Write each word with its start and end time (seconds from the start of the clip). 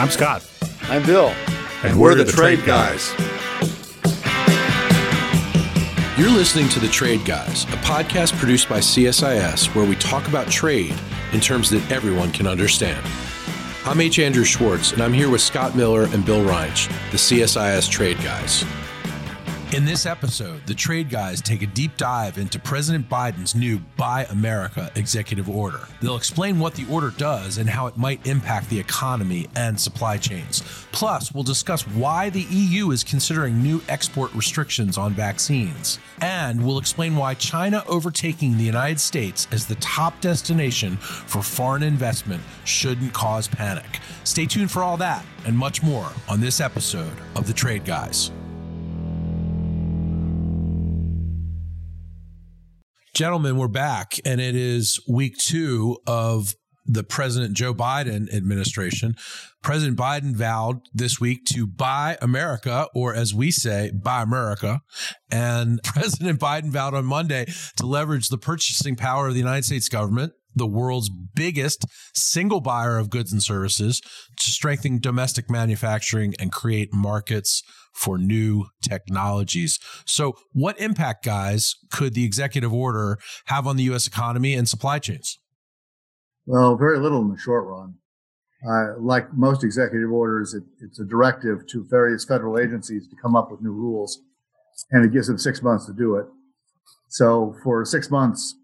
I'm 0.00 0.08
Scott. 0.08 0.42
I'm 0.84 1.04
Bill. 1.04 1.28
And, 1.28 1.90
and 1.90 2.00
we're, 2.00 2.12
we're, 2.12 2.14
the, 2.14 2.24
the 2.24 2.32
Trade, 2.32 2.60
Trade 2.60 2.66
guys. 2.66 3.12
guys. 3.12 3.28
You're 6.18 6.30
listening 6.30 6.70
to 6.70 6.80
The 6.80 6.88
Trade 6.88 7.26
Guys, 7.26 7.64
a 7.64 7.76
podcast 7.82 8.32
produced 8.38 8.66
by 8.66 8.78
CSIS 8.78 9.74
where 9.74 9.84
we 9.84 9.96
talk 9.96 10.26
about 10.26 10.50
trade 10.50 10.98
in 11.34 11.40
terms 11.40 11.68
that 11.68 11.92
everyone 11.92 12.32
can 12.32 12.46
understand. 12.46 13.06
I'm 13.84 14.00
H. 14.00 14.18
Andrew 14.18 14.44
Schwartz, 14.44 14.92
and 14.92 15.02
I'm 15.02 15.12
here 15.12 15.28
with 15.28 15.42
Scott 15.42 15.76
Miller 15.76 16.04
and 16.04 16.24
Bill 16.24 16.42
Reinsch, 16.42 16.88
the 17.10 17.18
CSIS 17.18 17.90
Trade 17.90 18.16
Guys. 18.22 18.64
In 19.72 19.84
this 19.84 20.04
episode, 20.04 20.66
the 20.66 20.74
trade 20.74 21.08
guys 21.08 21.40
take 21.40 21.62
a 21.62 21.66
deep 21.66 21.96
dive 21.96 22.38
into 22.38 22.58
President 22.58 23.08
Biden's 23.08 23.54
new 23.54 23.78
Buy 23.96 24.24
America 24.24 24.90
executive 24.96 25.48
order. 25.48 25.86
They'll 26.02 26.16
explain 26.16 26.58
what 26.58 26.74
the 26.74 26.86
order 26.90 27.10
does 27.10 27.56
and 27.56 27.70
how 27.70 27.86
it 27.86 27.96
might 27.96 28.26
impact 28.26 28.68
the 28.68 28.80
economy 28.80 29.46
and 29.54 29.78
supply 29.78 30.16
chains. 30.16 30.64
Plus, 30.90 31.32
we'll 31.32 31.44
discuss 31.44 31.86
why 31.86 32.30
the 32.30 32.42
EU 32.50 32.90
is 32.90 33.04
considering 33.04 33.62
new 33.62 33.80
export 33.88 34.34
restrictions 34.34 34.98
on 34.98 35.12
vaccines. 35.12 36.00
And 36.20 36.66
we'll 36.66 36.78
explain 36.78 37.14
why 37.14 37.34
China 37.34 37.84
overtaking 37.86 38.58
the 38.58 38.64
United 38.64 38.98
States 38.98 39.46
as 39.52 39.66
the 39.66 39.76
top 39.76 40.20
destination 40.20 40.96
for 40.96 41.42
foreign 41.42 41.84
investment 41.84 42.42
shouldn't 42.64 43.12
cause 43.12 43.46
panic. 43.46 44.00
Stay 44.24 44.46
tuned 44.46 44.72
for 44.72 44.82
all 44.82 44.96
that 44.96 45.24
and 45.46 45.56
much 45.56 45.80
more 45.80 46.10
on 46.28 46.40
this 46.40 46.60
episode 46.60 47.16
of 47.36 47.46
The 47.46 47.52
Trade 47.52 47.84
Guys. 47.84 48.32
Gentlemen, 53.12 53.56
we're 53.56 53.66
back, 53.66 54.20
and 54.24 54.40
it 54.40 54.54
is 54.54 55.02
week 55.08 55.36
two 55.36 55.98
of 56.06 56.54
the 56.86 57.02
President 57.02 57.54
Joe 57.54 57.74
Biden 57.74 58.32
administration. 58.32 59.16
President 59.62 59.98
Biden 59.98 60.34
vowed 60.34 60.82
this 60.94 61.20
week 61.20 61.44
to 61.46 61.66
buy 61.66 62.16
America, 62.22 62.86
or 62.94 63.12
as 63.12 63.34
we 63.34 63.50
say, 63.50 63.90
buy 63.90 64.22
America. 64.22 64.80
And 65.30 65.80
President 65.84 66.38
Biden 66.38 66.70
vowed 66.70 66.94
on 66.94 67.04
Monday 67.04 67.46
to 67.76 67.86
leverage 67.86 68.28
the 68.28 68.38
purchasing 68.38 68.94
power 68.94 69.26
of 69.26 69.34
the 69.34 69.40
United 69.40 69.64
States 69.64 69.88
government 69.88 70.32
the 70.54 70.66
world's 70.66 71.10
biggest 71.10 71.84
single 72.14 72.60
buyer 72.60 72.98
of 72.98 73.10
goods 73.10 73.32
and 73.32 73.42
services 73.42 74.00
to 74.36 74.50
strengthen 74.50 74.98
domestic 74.98 75.50
manufacturing 75.50 76.34
and 76.38 76.52
create 76.52 76.92
markets 76.92 77.62
for 77.92 78.18
new 78.18 78.66
technologies. 78.82 79.78
So, 80.06 80.34
what 80.52 80.80
impact, 80.80 81.24
guys, 81.24 81.74
could 81.90 82.14
the 82.14 82.24
executive 82.24 82.72
order 82.72 83.18
have 83.46 83.66
on 83.66 83.76
the 83.76 83.84
U.S. 83.84 84.06
economy 84.06 84.54
and 84.54 84.68
supply 84.68 84.98
chains? 84.98 85.38
Well, 86.46 86.76
very 86.76 86.98
little 86.98 87.20
in 87.22 87.30
the 87.30 87.38
short 87.38 87.66
run. 87.66 87.94
Uh, 88.66 88.98
like 88.98 89.32
most 89.32 89.64
executive 89.64 90.10
orders, 90.10 90.52
it, 90.52 90.64
it's 90.80 91.00
a 91.00 91.04
directive 91.04 91.66
to 91.68 91.86
various 91.88 92.24
federal 92.24 92.58
agencies 92.58 93.08
to 93.08 93.16
come 93.16 93.34
up 93.34 93.50
with 93.50 93.62
new 93.62 93.72
rules, 93.72 94.20
and 94.90 95.04
it 95.04 95.12
gives 95.12 95.28
them 95.28 95.38
six 95.38 95.62
months 95.62 95.86
to 95.86 95.92
do 95.92 96.16
it. 96.16 96.26
So, 97.08 97.56
for 97.64 97.84
six 97.84 98.10
months, 98.10 98.54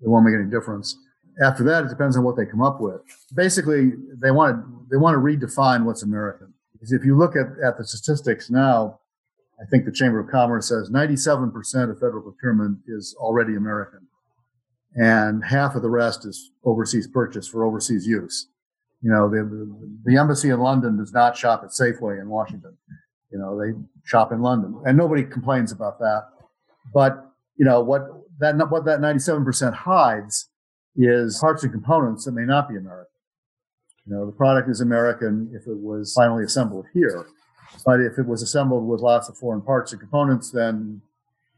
it 0.00 0.08
won't 0.08 0.24
make 0.24 0.34
any 0.34 0.50
difference. 0.50 0.96
After 1.40 1.64
that, 1.64 1.84
it 1.84 1.88
depends 1.88 2.16
on 2.16 2.24
what 2.24 2.36
they 2.36 2.44
come 2.44 2.62
up 2.62 2.80
with. 2.80 3.00
Basically, 3.34 3.92
they 4.20 4.30
want 4.30 4.56
to, 4.56 4.86
they 4.90 4.96
want 4.96 5.14
to 5.14 5.18
redefine 5.18 5.84
what's 5.84 6.02
American. 6.02 6.52
Because 6.72 6.92
if 6.92 7.04
you 7.04 7.16
look 7.16 7.36
at, 7.36 7.46
at 7.64 7.78
the 7.78 7.86
statistics 7.86 8.50
now, 8.50 8.98
I 9.60 9.64
think 9.66 9.84
the 9.84 9.92
Chamber 9.92 10.18
of 10.18 10.28
Commerce 10.28 10.68
says 10.68 10.90
97% 10.90 11.90
of 11.90 12.00
federal 12.00 12.22
procurement 12.22 12.78
is 12.86 13.14
already 13.18 13.54
American. 13.54 14.00
And 14.94 15.44
half 15.44 15.74
of 15.74 15.82
the 15.82 15.90
rest 15.90 16.26
is 16.26 16.50
overseas 16.64 17.06
purchase 17.06 17.46
for 17.48 17.64
overseas 17.64 18.06
use. 18.06 18.48
You 19.00 19.10
know, 19.10 19.28
the, 19.28 19.72
the, 20.04 20.16
embassy 20.16 20.50
in 20.50 20.60
London 20.60 20.96
does 20.98 21.12
not 21.12 21.36
shop 21.36 21.62
at 21.64 21.70
Safeway 21.70 22.20
in 22.20 22.28
Washington. 22.28 22.76
You 23.30 23.38
know, 23.38 23.58
they 23.58 23.72
shop 24.04 24.32
in 24.32 24.42
London 24.42 24.80
and 24.84 24.96
nobody 24.96 25.24
complains 25.24 25.72
about 25.72 25.98
that. 26.00 26.28
But, 26.92 27.24
you 27.56 27.64
know, 27.64 27.80
what 27.80 28.02
that, 28.38 28.54
what 28.70 28.84
that 28.84 29.00
97% 29.00 29.72
hides 29.72 30.48
is 30.96 31.38
parts 31.40 31.62
and 31.62 31.72
components 31.72 32.24
that 32.24 32.32
may 32.32 32.44
not 32.44 32.68
be 32.68 32.76
American. 32.76 33.08
You 34.06 34.14
know, 34.14 34.26
the 34.26 34.32
product 34.32 34.68
is 34.68 34.80
American 34.80 35.50
if 35.54 35.66
it 35.66 35.78
was 35.78 36.12
finally 36.14 36.44
assembled 36.44 36.86
here. 36.92 37.26
But 37.86 38.00
if 38.00 38.18
it 38.18 38.26
was 38.26 38.42
assembled 38.42 38.86
with 38.86 39.00
lots 39.00 39.28
of 39.28 39.38
foreign 39.38 39.62
parts 39.62 39.92
and 39.92 40.00
components, 40.00 40.50
then, 40.50 41.00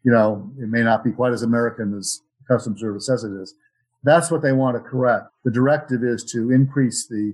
you 0.04 0.12
know, 0.12 0.50
it 0.60 0.68
may 0.68 0.82
not 0.82 1.02
be 1.02 1.10
quite 1.10 1.32
as 1.32 1.42
American 1.42 1.96
as 1.96 2.20
Customs 2.46 2.80
Service 2.80 3.06
says 3.06 3.24
it 3.24 3.32
is. 3.32 3.54
That's 4.02 4.30
what 4.30 4.42
they 4.42 4.52
want 4.52 4.76
to 4.76 4.80
correct. 4.80 5.28
The 5.44 5.50
directive 5.50 6.04
is 6.04 6.22
to 6.32 6.50
increase 6.50 7.06
the 7.06 7.32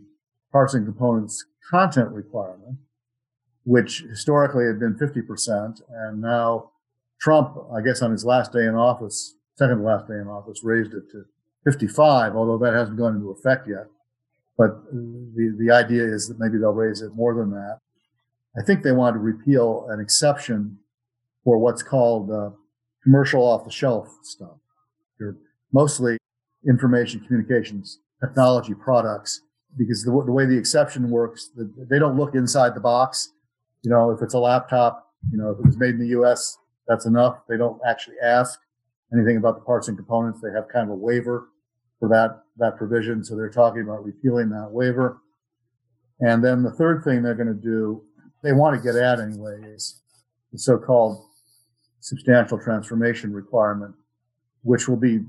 parts 0.52 0.74
and 0.74 0.86
components 0.86 1.44
content 1.70 2.10
requirement, 2.10 2.78
which 3.64 4.04
historically 4.08 4.64
had 4.66 4.78
been 4.78 4.94
50%. 4.94 5.82
And 5.90 6.22
now 6.22 6.70
Trump, 7.20 7.56
I 7.74 7.82
guess 7.82 8.02
on 8.02 8.12
his 8.12 8.24
last 8.24 8.52
day 8.52 8.64
in 8.64 8.76
office, 8.76 9.34
second 9.56 9.78
to 9.78 9.82
last 9.82 10.08
day 10.08 10.14
in 10.14 10.28
office, 10.28 10.60
raised 10.62 10.94
it 10.94 11.10
to 11.10 11.24
55, 11.64 12.34
although 12.36 12.58
that 12.58 12.74
hasn't 12.74 12.98
gone 12.98 13.16
into 13.16 13.30
effect 13.30 13.68
yet. 13.68 13.86
But 14.56 14.84
the, 14.92 15.56
the 15.58 15.72
idea 15.72 16.04
is 16.04 16.28
that 16.28 16.38
maybe 16.38 16.58
they'll 16.58 16.72
raise 16.72 17.00
it 17.02 17.14
more 17.14 17.34
than 17.34 17.50
that. 17.50 17.78
I 18.58 18.62
think 18.62 18.82
they 18.82 18.92
want 18.92 19.14
to 19.14 19.20
repeal 19.20 19.86
an 19.90 20.00
exception 20.00 20.78
for 21.44 21.58
what's 21.58 21.82
called 21.82 22.30
uh, 22.30 22.50
commercial 23.02 23.42
off 23.42 23.64
the 23.64 23.70
shelf 23.70 24.08
stuff. 24.22 24.56
They're 25.18 25.36
mostly 25.72 26.18
information 26.68 27.20
communications 27.20 28.00
technology 28.20 28.74
products 28.74 29.40
because 29.78 30.04
the, 30.04 30.10
the 30.10 30.32
way 30.32 30.44
the 30.44 30.58
exception 30.58 31.10
works, 31.10 31.50
the, 31.56 31.72
they 31.88 31.98
don't 31.98 32.16
look 32.16 32.34
inside 32.34 32.74
the 32.74 32.80
box. 32.80 33.32
You 33.82 33.90
know, 33.90 34.10
if 34.10 34.20
it's 34.20 34.34
a 34.34 34.38
laptop, 34.38 35.06
you 35.30 35.38
know, 35.38 35.50
if 35.50 35.58
it 35.58 35.64
was 35.64 35.78
made 35.78 35.94
in 35.94 36.00
the 36.00 36.08
U.S., 36.08 36.58
that's 36.86 37.06
enough. 37.06 37.38
They 37.48 37.56
don't 37.56 37.80
actually 37.86 38.16
ask 38.22 38.60
anything 39.12 39.36
about 39.36 39.56
the 39.56 39.64
parts 39.64 39.88
and 39.88 39.96
components. 39.96 40.40
They 40.40 40.52
have 40.52 40.68
kind 40.68 40.84
of 40.84 40.90
a 40.90 40.96
waiver 40.96 41.48
for 41.98 42.08
that, 42.08 42.42
that 42.56 42.76
provision. 42.76 43.24
So 43.24 43.36
they're 43.36 43.50
talking 43.50 43.82
about 43.82 44.04
repealing 44.04 44.48
that 44.50 44.70
waiver. 44.70 45.20
And 46.20 46.44
then 46.44 46.62
the 46.62 46.72
third 46.72 47.02
thing 47.04 47.22
they're 47.22 47.34
going 47.34 47.48
to 47.48 47.54
do, 47.54 48.02
they 48.42 48.52
want 48.52 48.76
to 48.76 48.82
get 48.82 49.00
at 49.00 49.20
anyway, 49.20 49.60
is 49.64 50.02
the 50.52 50.58
so-called 50.58 51.24
substantial 52.00 52.58
transformation 52.58 53.32
requirement, 53.32 53.94
which 54.62 54.88
will 54.88 54.96
be 54.96 55.20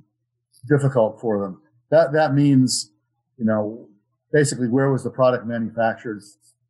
difficult 0.68 1.20
for 1.20 1.40
them. 1.40 1.62
That, 1.90 2.14
that 2.14 2.34
means, 2.34 2.92
you 3.38 3.46
know, 3.46 3.88
basically 4.32 4.68
where 4.68 4.92
was 4.92 5.04
the 5.04 5.10
product 5.10 5.46
manufactured 5.46 6.22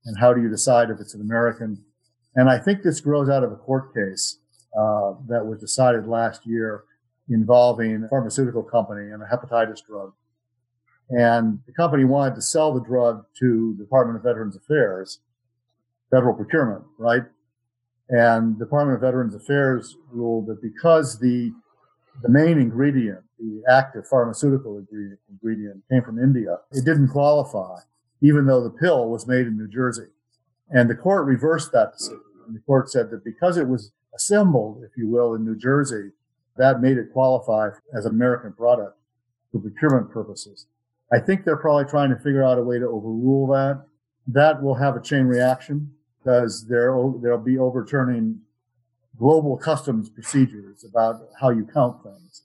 and 0.06 0.18
how 0.18 0.34
do 0.34 0.42
you 0.42 0.50
decide 0.50 0.90
if 0.90 1.00
it's 1.00 1.14
an 1.14 1.22
American? 1.22 1.84
And 2.36 2.50
I 2.50 2.58
think 2.58 2.82
this 2.82 3.02
grows 3.02 3.30
out 3.30 3.44
of 3.44 3.52
a 3.52 3.56
court 3.56 3.94
case 3.94 4.40
uh, 4.78 5.14
that 5.28 5.46
was 5.46 5.60
decided 5.60 6.08
last 6.08 6.46
year 6.46 6.86
involving 7.34 8.04
a 8.04 8.10
pharmaceutical 8.10 8.64
company 8.64 9.12
and 9.12 9.22
a 9.22 9.26
hepatitis 9.26 9.86
drug. 9.86 10.14
And 11.10 11.60
the 11.66 11.74
company 11.74 12.06
wanted 12.06 12.36
to 12.36 12.42
sell 12.42 12.74
the 12.74 12.82
drug 12.82 13.26
to 13.40 13.76
the 13.78 13.84
Department 13.84 14.18
of 14.18 14.24
Veterans 14.24 14.56
Affairs, 14.56 15.20
federal 16.10 16.34
procurement, 16.34 16.84
right? 16.98 17.24
And 18.10 18.56
the 18.56 18.66
Department 18.66 18.96
of 18.96 19.02
Veterans 19.02 19.36
Affairs 19.36 19.98
ruled 20.12 20.48
that 20.48 20.62
because 20.62 21.20
the 21.20 21.54
the 22.22 22.30
main 22.30 22.60
ingredient, 22.60 23.22
the 23.40 23.64
active 23.70 24.06
pharmaceutical 24.06 24.78
ingredient, 24.78 25.82
came 25.90 26.04
from 26.04 26.20
India, 26.20 26.58
it 26.72 26.84
didn't 26.86 27.08
qualify, 27.08 27.80
even 28.22 28.46
though 28.46 28.62
the 28.62 28.70
pill 28.70 29.10
was 29.10 29.26
made 29.28 29.48
in 29.48 29.58
New 29.58 29.70
Jersey. 29.70 30.08
And 30.70 30.90
the 30.90 30.96
court 30.96 31.26
reversed 31.26 31.72
that 31.72 31.94
decision. 31.94 32.22
And 32.46 32.56
the 32.56 32.60
court 32.60 32.90
said 32.92 33.10
that 33.12 33.24
because 33.24 33.58
it 33.58 33.68
was 33.68 33.92
assembled, 34.14 34.84
if 34.84 34.92
you 34.98 35.08
will, 35.10 35.34
in 35.34 35.46
New 35.46 35.56
Jersey, 35.56 36.12
that 36.62 36.80
made 36.80 36.98
it 36.98 37.12
qualify 37.12 37.70
as 37.98 38.06
an 38.06 38.12
American 38.12 38.54
product 38.54 38.96
for 39.52 39.60
procurement 39.60 40.12
purposes. 40.12 40.68
I 41.12 41.18
think 41.20 41.44
they're 41.44 41.58
probably 41.58 41.86
trying 41.86 42.12
to 42.12 42.16
figure 42.18 42.44
out 42.44 42.60
a 42.60 42.64
way 42.64 42.78
to 42.78 42.86
overrule 42.86 43.48
that. 43.48 43.84
That 44.28 44.62
will 44.62 44.76
have 44.76 44.96
a 44.96 45.02
chain 45.02 45.26
reaction 45.26 45.92
because 46.20 46.68
they'll 46.68 47.44
be 47.44 47.58
overturning 47.58 48.42
global 49.18 49.58
customs 49.58 50.08
procedures 50.08 50.86
about 50.86 51.16
how 51.40 51.50
you 51.50 51.68
count 51.74 52.04
things 52.04 52.44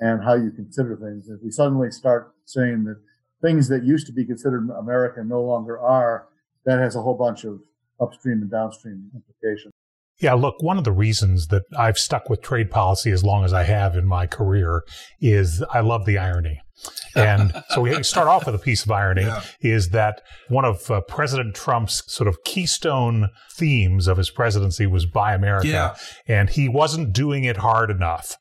and 0.00 0.24
how 0.24 0.34
you 0.34 0.50
consider 0.50 0.96
things. 0.96 1.28
If 1.28 1.40
we 1.40 1.52
suddenly 1.52 1.92
start 1.92 2.34
saying 2.46 2.82
that 2.84 3.00
things 3.40 3.68
that 3.68 3.84
used 3.84 4.08
to 4.08 4.12
be 4.12 4.24
considered 4.24 4.68
American 4.76 5.28
no 5.28 5.40
longer 5.42 5.78
are, 5.78 6.26
that 6.64 6.80
has 6.80 6.96
a 6.96 7.00
whole 7.00 7.14
bunch 7.14 7.44
of 7.44 7.60
upstream 8.00 8.42
and 8.42 8.50
downstream 8.50 9.08
implications. 9.14 9.72
Yeah, 10.20 10.34
look, 10.34 10.62
one 10.62 10.78
of 10.78 10.84
the 10.84 10.92
reasons 10.92 11.48
that 11.48 11.62
I've 11.78 11.98
stuck 11.98 12.30
with 12.30 12.40
trade 12.40 12.70
policy 12.70 13.10
as 13.10 13.22
long 13.22 13.44
as 13.44 13.52
I 13.52 13.64
have 13.64 13.96
in 13.96 14.06
my 14.06 14.26
career 14.26 14.82
is 15.20 15.62
I 15.72 15.80
love 15.80 16.06
the 16.06 16.18
irony. 16.18 16.60
And 17.14 17.52
so 17.70 17.82
we 17.82 18.02
start 18.02 18.28
off 18.28 18.46
with 18.46 18.54
a 18.54 18.58
piece 18.58 18.84
of 18.84 18.90
irony 18.90 19.22
yeah. 19.22 19.42
is 19.60 19.90
that 19.90 20.22
one 20.48 20.64
of 20.64 20.90
uh, 20.90 21.00
President 21.02 21.54
Trump's 21.54 22.02
sort 22.12 22.28
of 22.28 22.38
keystone 22.44 23.28
themes 23.54 24.06
of 24.06 24.16
his 24.16 24.30
presidency 24.30 24.86
was 24.86 25.06
buy 25.06 25.34
America. 25.34 25.68
Yeah. 25.68 25.94
And 26.26 26.50
he 26.50 26.68
wasn't 26.68 27.12
doing 27.12 27.44
it 27.44 27.58
hard 27.58 27.90
enough. 27.90 28.36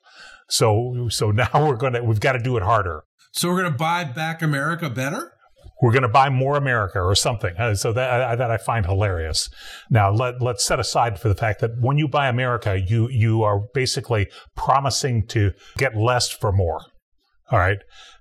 So, 0.50 1.07
so 1.10 1.31
now 1.31 1.50
we're 1.56 1.77
going 1.77 1.94
to, 1.94 2.04
we've 2.04 2.19
got 2.19 2.33
to 2.33 2.39
do 2.39 2.57
it 2.57 2.63
harder. 2.63 3.04
So 3.31 3.50
we're 3.50 3.62
going 3.62 3.74
to 3.74 3.77
buy 3.77 4.06
back 4.06 4.42
America 4.42 4.89
better? 4.89 5.33
We're 5.81 5.92
going 5.92 6.04
to 6.04 6.07
buy 6.07 6.30
more 6.30 6.56
America 6.56 7.00
or 7.00 7.16
something. 7.16 7.56
Uh, 7.57 7.75
so 7.75 7.92
that, 7.94 8.38
that 8.38 8.51
I 8.51 8.57
find 8.57 8.86
hilarious. 8.86 9.50
Now 9.89 10.12
let, 10.12 10.42
let's 10.42 10.66
set 10.66 10.80
aside 10.80 11.19
for 11.19 11.27
the 11.27 11.36
fact 11.36 11.62
that 11.62 11.72
when 11.80 11.98
you 11.98 12.07
buy 12.07 12.27
America, 12.27 12.80
you, 12.80 13.10
you 13.10 13.44
are 13.44 13.62
basically 13.74 14.30
promising 14.56 15.27
to 15.27 15.51
get 15.77 15.95
less 15.95 16.30
for 16.30 16.51
more. 16.51 16.81
All 17.51 17.60
right. 17.60 17.80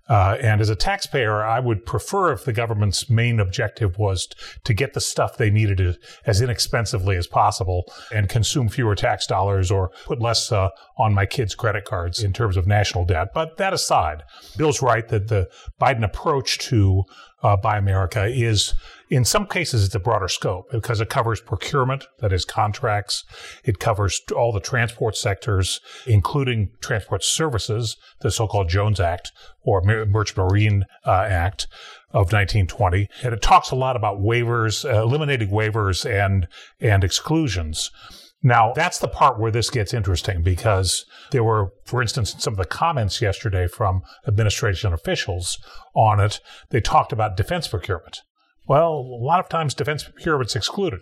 Uh, 0.09 0.37
and 0.41 0.61
as 0.61 0.69
a 0.69 0.77
taxpayer, 0.77 1.43
I 1.43 1.61
would 1.61 1.87
prefer 1.87 2.33
if 2.33 2.45
the 2.45 2.53
government's 2.53 3.09
main 3.09 3.41
objective 3.41 3.99
was 3.99 4.29
to 4.65 4.75
get 4.75 4.93
the 4.93 5.01
stuff 5.01 5.37
they 5.37 5.51
needed 5.51 5.99
as 6.27 6.43
inexpensively 6.43 7.17
as 7.17 7.27
possible 7.27 7.85
and 8.13 8.29
consume 8.29 8.69
fewer 8.69 8.95
tax 8.95 9.27
dollars 9.27 9.71
or 9.71 9.91
put 10.05 10.21
less 10.21 10.53
uh, 10.53 10.69
on 10.99 11.15
my 11.15 11.25
kids' 11.25 11.55
credit 11.55 11.85
cards 11.85 12.23
in 12.23 12.33
terms 12.33 12.57
of 12.57 12.67
national 12.67 13.05
debt. 13.07 13.29
But 13.35 13.57
that 13.57 13.73
aside, 13.73 14.25
Bill's 14.57 14.83
right 14.83 15.09
that 15.09 15.29
the 15.29 15.49
Biden 15.81 16.05
approach 16.05 16.59
to 16.59 17.05
uh, 17.43 17.57
Buy 17.57 17.79
America 17.79 18.27
is 18.27 18.75
in 19.15 19.25
some 19.25 19.47
cases, 19.47 19.85
it's 19.85 19.95
a 19.95 20.01
broader 20.01 20.27
scope 20.27 20.67
because 20.73 21.01
it 21.01 21.09
covers 21.09 21.41
procurement, 21.41 22.05
that 22.19 22.33
is 22.33 22.45
contracts. 22.45 23.25
It 23.63 23.79
covers 23.79 24.21
all 24.35 24.53
the 24.53 24.59
transport 24.59 25.17
sectors, 25.17 25.81
including 26.05 26.71
transport 26.81 27.23
services, 27.23 27.97
the 28.23 28.33
so-called 28.33 28.69
Jones 28.69 28.99
Act 28.99 29.31
or 29.63 29.83
Merchant 29.83 30.39
Marine 30.39 30.85
uh, 31.07 31.27
Act 31.29 31.69
of 32.11 32.33
1920. 32.33 33.09
And 33.23 33.33
it 33.33 33.41
talks 33.41 33.71
a 33.71 33.77
lot 33.77 33.95
about 33.95 34.19
waivers, 34.19 34.85
uh, 34.85 35.03
eliminating 35.03 35.49
waivers 35.49 36.05
and, 36.05 36.49
and 36.81 37.05
exclusions. 37.05 37.93
Now, 38.43 38.73
that's 38.75 38.99
the 38.99 39.09
part 39.09 39.39
where 39.39 39.53
this 39.53 39.71
gets 39.71 39.95
interesting 39.95 40.43
because 40.43 41.07
there 41.31 41.45
were, 41.45 41.69
for 41.87 42.03
instance, 42.03 42.35
some 42.39 42.55
of 42.55 42.59
the 42.59 42.67
comments 42.67 43.23
yesterday 43.23 43.69
from 43.69 44.03
administration 44.27 44.93
officials 44.93 45.57
on 45.95 46.19
it. 46.19 46.41
They 46.71 46.81
talked 46.81 47.13
about 47.13 47.37
defense 47.37 47.69
procurement. 47.69 48.21
Well, 48.67 48.93
a 48.93 49.25
lot 49.25 49.41
of 49.41 49.49
times 49.49 49.75
defense 49.75 50.05
procurement's 50.05 50.57
excluded, 50.57 51.01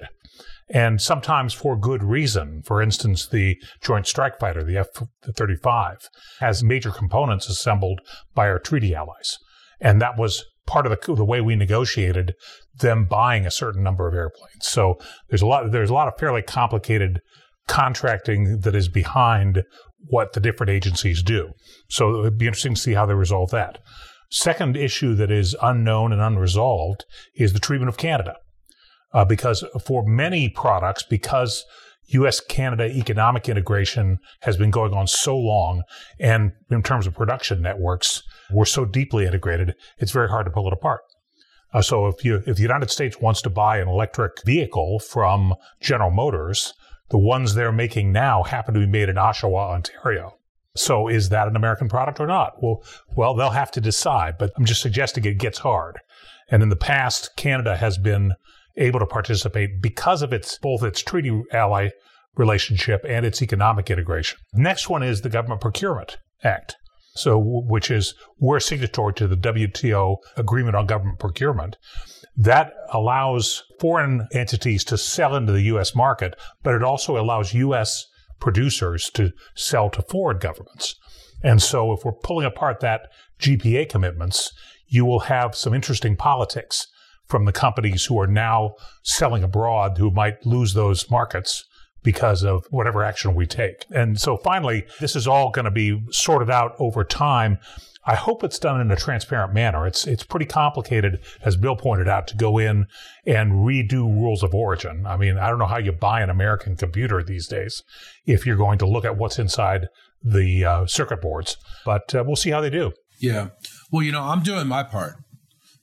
and 0.69 1.01
sometimes 1.01 1.53
for 1.53 1.77
good 1.77 2.03
reason. 2.03 2.63
For 2.65 2.83
instance, 2.83 3.27
the 3.27 3.57
Joint 3.83 4.07
Strike 4.07 4.39
Fighter, 4.41 4.65
the 4.65 4.79
F 4.79 4.89
35, 5.37 6.09
has 6.41 6.65
major 6.65 6.91
components 6.91 7.49
assembled 7.49 8.01
by 8.35 8.49
our 8.49 8.59
treaty 8.59 8.95
allies. 8.95 9.37
And 9.81 10.01
that 10.01 10.19
was 10.19 10.45
part 10.67 10.87
of 10.87 10.91
the, 10.91 11.15
the 11.15 11.25
way 11.25 11.41
we 11.41 11.57
negotiated 11.57 12.35
them 12.79 13.05
buying 13.05 13.47
a 13.47 13.51
certain 13.51 13.83
number 13.83 14.09
of 14.09 14.15
airplanes. 14.15 14.67
So 14.67 14.99
there's 15.29 15.43
a 15.43 15.47
lot, 15.47 15.71
there's 15.71 15.91
a 15.91 15.95
lot 15.95 16.09
of 16.09 16.15
fairly 16.19 16.43
complicated 16.43 17.21
contracting 17.69 18.61
that 18.61 18.75
is 18.75 18.89
behind 18.89 19.63
what 20.07 20.33
the 20.33 20.41
different 20.41 20.71
agencies 20.71 21.23
do. 21.23 21.51
So 21.91 22.21
it'd 22.21 22.39
be 22.39 22.47
interesting 22.47 22.75
to 22.75 22.81
see 22.81 22.95
how 22.95 23.07
they 23.07 23.15
resolve 23.15 23.51
that. 23.51 23.79
Second 24.35 24.79
issue 24.79 25.15
that 25.17 25.31
is 25.31 25.55
unknown 25.61 26.11
and 26.11 26.23
unresolved 26.23 27.05
is 27.35 27.53
the 27.53 27.59
treatment 27.59 27.91
of 27.91 27.99
Canada. 27.99 28.37
Uh, 29.13 29.27
because 29.27 29.63
for 29.85 30.07
many 30.07 30.49
products, 30.49 31.03
because 31.03 31.67
US 32.07 32.41
Canada 32.41 32.87
economic 32.87 33.47
integration 33.47 34.21
has 34.41 34.57
been 34.57 34.71
going 34.71 34.95
on 34.95 35.07
so 35.07 35.37
long, 35.37 35.83
and 36.19 36.53
in 36.71 36.83
terms 36.83 37.07
of 37.07 37.13
production 37.13 37.61
networks, 37.61 38.23
we're 38.51 38.65
so 38.65 38.87
deeply 38.87 39.27
integrated, 39.27 39.75
it's 39.99 40.13
very 40.13 40.31
hard 40.31 40.47
to 40.47 40.51
pull 40.51 40.67
it 40.67 40.73
apart. 40.73 41.03
Uh, 41.75 41.83
so 41.83 42.07
if 42.07 42.25
you 42.25 42.43
if 42.47 42.57
the 42.57 42.63
United 42.63 42.91
States 42.91 43.21
wants 43.21 43.43
to 43.43 43.51
buy 43.51 43.81
an 43.81 43.89
electric 43.89 44.43
vehicle 44.47 44.99
from 44.99 45.55
General 45.83 46.11
Motors, 46.11 46.73
the 47.11 47.19
ones 47.19 47.55
they're 47.55 47.71
making 47.71 48.13
now 48.13 48.45
happen 48.45 48.73
to 48.73 48.81
be 48.81 48.87
made 48.87 49.11
in 49.11 49.17
Oshawa, 49.17 49.75
Ontario. 49.75 50.39
So 50.75 51.09
is 51.09 51.29
that 51.29 51.49
an 51.49 51.57
American 51.57 51.89
product 51.89 52.19
or 52.19 52.27
not? 52.27 52.63
Well, 52.63 52.83
well, 53.15 53.35
they'll 53.35 53.51
have 53.51 53.71
to 53.73 53.81
decide, 53.81 54.39
but 54.39 54.53
I'm 54.57 54.65
just 54.65 54.81
suggesting 54.81 55.25
it 55.25 55.39
gets 55.39 55.59
hard. 55.59 55.99
And 56.51 56.63
in 56.63 56.71
the 56.71 56.77
past, 56.77 57.37
Canada 57.37 57.77
has 57.77 57.99
been 57.99 58.33
able 58.77 59.01
to 59.01 59.07
participate 59.07 59.83
because 59.83 60.23
of 60.23 60.33
its 60.33 60.59
both 60.59 60.83
its 60.83 61.03
treaty 61.03 61.43
ally 61.53 61.91
relationship 62.37 63.05
and 63.07 63.27
its 63.27 63.43
economic 63.43 63.91
integration. 63.91 64.39
Next 64.55 64.89
one 64.89 65.03
is 65.03 65.21
the 65.21 65.29
Government 65.29 65.61
Procurement 65.61 66.17
Act. 66.43 66.77
So, 67.15 67.39
which 67.39 67.91
is 67.91 68.15
we're 68.39 68.61
signatory 68.61 69.13
to 69.15 69.29
the 69.29 69.37
WTO 69.37 70.17
Agreement 70.39 70.75
on 70.75 70.87
Government 70.87 71.19
Procurement. 71.19 71.77
That 72.35 72.73
allows 72.91 73.65
foreign 73.79 74.27
entities 74.33 74.85
to 74.85 74.97
sell 74.97 75.37
into 75.37 75.53
the 75.53 75.65
U.S. 75.65 75.95
market, 75.95 76.35
but 76.63 76.75
it 76.75 76.83
also 76.83 77.19
allows 77.19 77.53
U.S 77.53 78.07
producers 78.43 79.09
to 79.15 79.31
sell 79.55 79.89
to 79.89 80.03
foreign 80.03 80.39
governments. 80.39 80.97
And 81.45 81.63
so, 81.63 81.93
if 81.93 82.05
we're 82.05 82.13
pulling 82.13 82.45
apart 82.45 82.81
that 82.81 83.09
GPA 83.41 83.89
commitments, 83.89 84.53
you 84.89 85.05
will 85.05 85.21
have 85.21 85.55
some 85.55 85.73
interesting 85.73 86.17
politics 86.17 86.87
from 87.29 87.45
the 87.45 87.53
companies 87.53 88.05
who 88.05 88.21
are 88.21 88.27
now 88.27 88.75
selling 89.05 89.45
abroad 89.45 89.97
who 89.97 90.11
might 90.11 90.45
lose 90.45 90.75
those 90.75 91.09
markets 91.11 91.65
because 92.03 92.43
of 92.43 92.67
whatever 92.71 93.05
action 93.05 93.35
we 93.35 93.47
take. 93.47 93.87
And 93.91 94.21
so 94.21 94.37
finally, 94.37 94.85
this 95.01 95.15
is 95.15 95.29
all 95.29 95.51
going 95.51 95.65
to 95.65 95.71
be 95.71 96.03
sorted 96.11 96.51
out 96.51 96.73
over 96.81 97.05
time 97.05 97.59
I 98.05 98.17
hope 98.17 98.43
it's 98.43 98.59
done 98.59 98.81
in 98.81 98.91
a 98.91 98.97
transparent 98.97 99.55
manner. 99.55 99.87
It's 99.87 100.07
it's 100.07 100.25
pretty 100.25 100.47
complicated, 100.47 101.21
as 101.43 101.57
Bill 101.57 101.77
pointed 101.77 102.09
out, 102.09 102.27
to 102.29 102.37
go 102.37 102.59
in 102.59 102.87
and 103.27 103.53
redo 103.53 104.05
rules 104.05 104.43
of 104.43 104.55
origin. 104.55 105.07
I 105.07 105.17
mean, 105.17 105.39
I 105.39 105.49
don't 105.49 105.59
know 105.59 105.67
how 105.67 105.79
you 105.79 105.93
buy 105.93 106.21
an 106.21 106.31
American 106.31 106.77
computer 106.77 107.23
these 107.23 107.47
days 107.47 107.83
if 108.27 108.45
you're 108.45 108.57
going 108.57 108.79
to 108.79 108.87
look 108.87 109.05
at 109.05 109.17
what's 109.17 109.39
inside 109.39 109.87
the 110.23 110.65
uh, 110.65 110.87
circuit 110.87 111.21
boards. 111.21 111.57
But 111.85 112.15
uh, 112.15 112.25
we'll 112.27 112.37
see 112.37 112.51
how 112.51 112.61
they 112.61 112.71
do. 112.71 112.93
Yeah. 113.21 113.49
Well, 113.91 114.03
you 114.03 114.13
know, 114.13 114.23
I'm 114.23 114.43
doing 114.43 114.67
my 114.67 114.83
part 114.83 115.15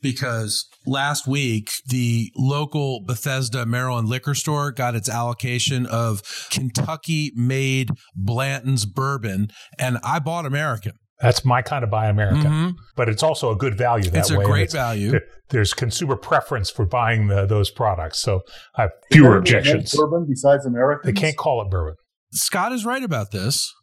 because 0.02 0.68
last 0.86 1.28
week 1.28 1.72
the 1.88 2.32
local 2.36 3.02
Bethesda, 3.06 3.66
Maryland 3.66 4.10
liquor 4.10 4.36
store 4.36 4.72
got 4.72 4.96
its 4.96 5.10
allocation 5.10 5.86
of 5.86 6.22
Kentucky 6.50 7.32
made 7.36 7.92
Blanton's 8.16 8.86
bourbon, 8.86 9.50
and 9.78 9.98
I 10.04 10.20
bought 10.20 10.46
American. 10.46 10.94
That's 11.22 11.44
my 11.44 11.62
kind 11.62 11.84
of 11.84 11.90
buy 11.90 12.08
American, 12.08 12.44
mm-hmm. 12.44 12.70
but 12.96 13.10
it's 13.10 13.24
also 13.24 13.52
a 13.52 13.56
good 13.56 13.78
value 13.78 14.10
that 14.12 14.20
it's 14.20 14.32
way. 14.32 14.38
It's 14.38 14.46
a 14.46 14.52
great 14.52 14.72
value. 14.72 15.20
There's 15.50 15.74
consumer 15.74 16.16
preference 16.16 16.70
for 16.70 16.86
buying 16.86 17.28
the, 17.28 17.46
those 17.46 17.70
products, 17.72 18.20
so 18.20 18.42
I 18.76 18.84
have 18.84 18.92
fewer 19.12 19.38
objections. 19.38 19.94
Bourbon 19.94 20.26
besides 20.30 20.66
American, 20.66 21.14
they 21.14 21.20
can't 21.20 21.36
call 21.36 21.62
it 21.62 21.70
bourbon. 21.70 21.96
Scott 22.32 22.72
is 22.72 22.86
right 22.86 23.04
about 23.04 23.32
this. 23.32 23.74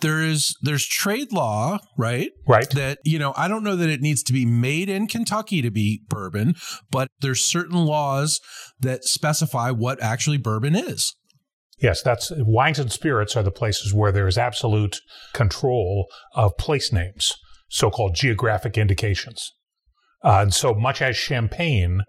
There 0.00 0.20
is 0.20 0.56
there's 0.60 0.86
trade 0.86 1.32
law, 1.32 1.78
right? 1.96 2.30
Right. 2.46 2.68
That 2.70 2.98
you 3.04 3.18
know, 3.18 3.32
I 3.36 3.48
don't 3.48 3.62
know 3.62 3.76
that 3.76 3.88
it 3.88 4.00
needs 4.00 4.22
to 4.24 4.32
be 4.32 4.44
made 4.44 4.88
in 4.88 5.06
Kentucky 5.06 5.62
to 5.62 5.70
be 5.70 6.02
bourbon, 6.08 6.54
but 6.90 7.08
there's 7.20 7.44
certain 7.44 7.84
laws 7.84 8.40
that 8.80 9.04
specify 9.04 9.70
what 9.70 10.02
actually 10.02 10.38
bourbon 10.38 10.74
is. 10.74 11.14
Yes, 11.78 12.00
that's 12.02 12.32
wines 12.36 12.78
and 12.78 12.90
spirits 12.90 13.36
are 13.36 13.42
the 13.42 13.50
places 13.50 13.92
where 13.92 14.12
there 14.12 14.26
is 14.26 14.38
absolute 14.38 14.98
control 15.34 16.06
of 16.34 16.56
place 16.56 16.92
names, 16.92 17.34
so-called 17.68 18.14
geographic 18.14 18.78
indications. 18.78 19.52
Uh, 20.24 20.40
and 20.40 20.54
so 20.54 20.74
much 20.74 21.02
as 21.02 21.16
champagne 21.16 22.02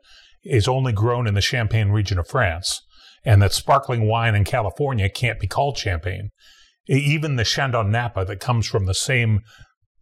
is 0.43 0.67
only 0.67 0.93
grown 0.93 1.27
in 1.27 1.33
the 1.33 1.41
Champagne 1.41 1.89
region 1.89 2.17
of 2.17 2.27
France, 2.27 2.81
and 3.25 3.41
that 3.41 3.51
sparkling 3.51 4.07
wine 4.07 4.35
in 4.35 4.45
California 4.45 5.09
can't 5.09 5.39
be 5.39 5.47
called 5.47 5.77
champagne. 5.77 6.29
Even 6.87 7.35
the 7.35 7.43
Chandon 7.43 7.91
Napa 7.91 8.23
that 8.23 8.39
comes 8.39 8.65
from 8.65 8.85
the 8.85 8.93
same 8.93 9.41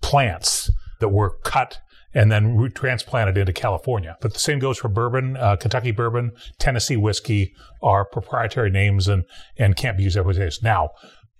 plants 0.01 0.69
that 0.99 1.09
were 1.09 1.37
cut 1.43 1.79
and 2.15 2.31
then 2.31 2.71
transplanted 2.73 3.37
into 3.37 3.53
California. 3.53 4.17
But 4.21 4.33
the 4.33 4.39
same 4.39 4.57
goes 4.57 4.79
for 4.79 4.87
bourbon, 4.87 5.35
uh, 5.37 5.57
Kentucky 5.57 5.91
bourbon, 5.91 6.31
Tennessee 6.57 6.97
whiskey 6.97 7.53
are 7.83 8.05
proprietary 8.05 8.71
names 8.71 9.07
and, 9.07 9.25
and 9.57 9.75
can't 9.75 9.97
be 9.97 10.03
used 10.03 10.17
everywhere. 10.17 10.49
Now, 10.63 10.91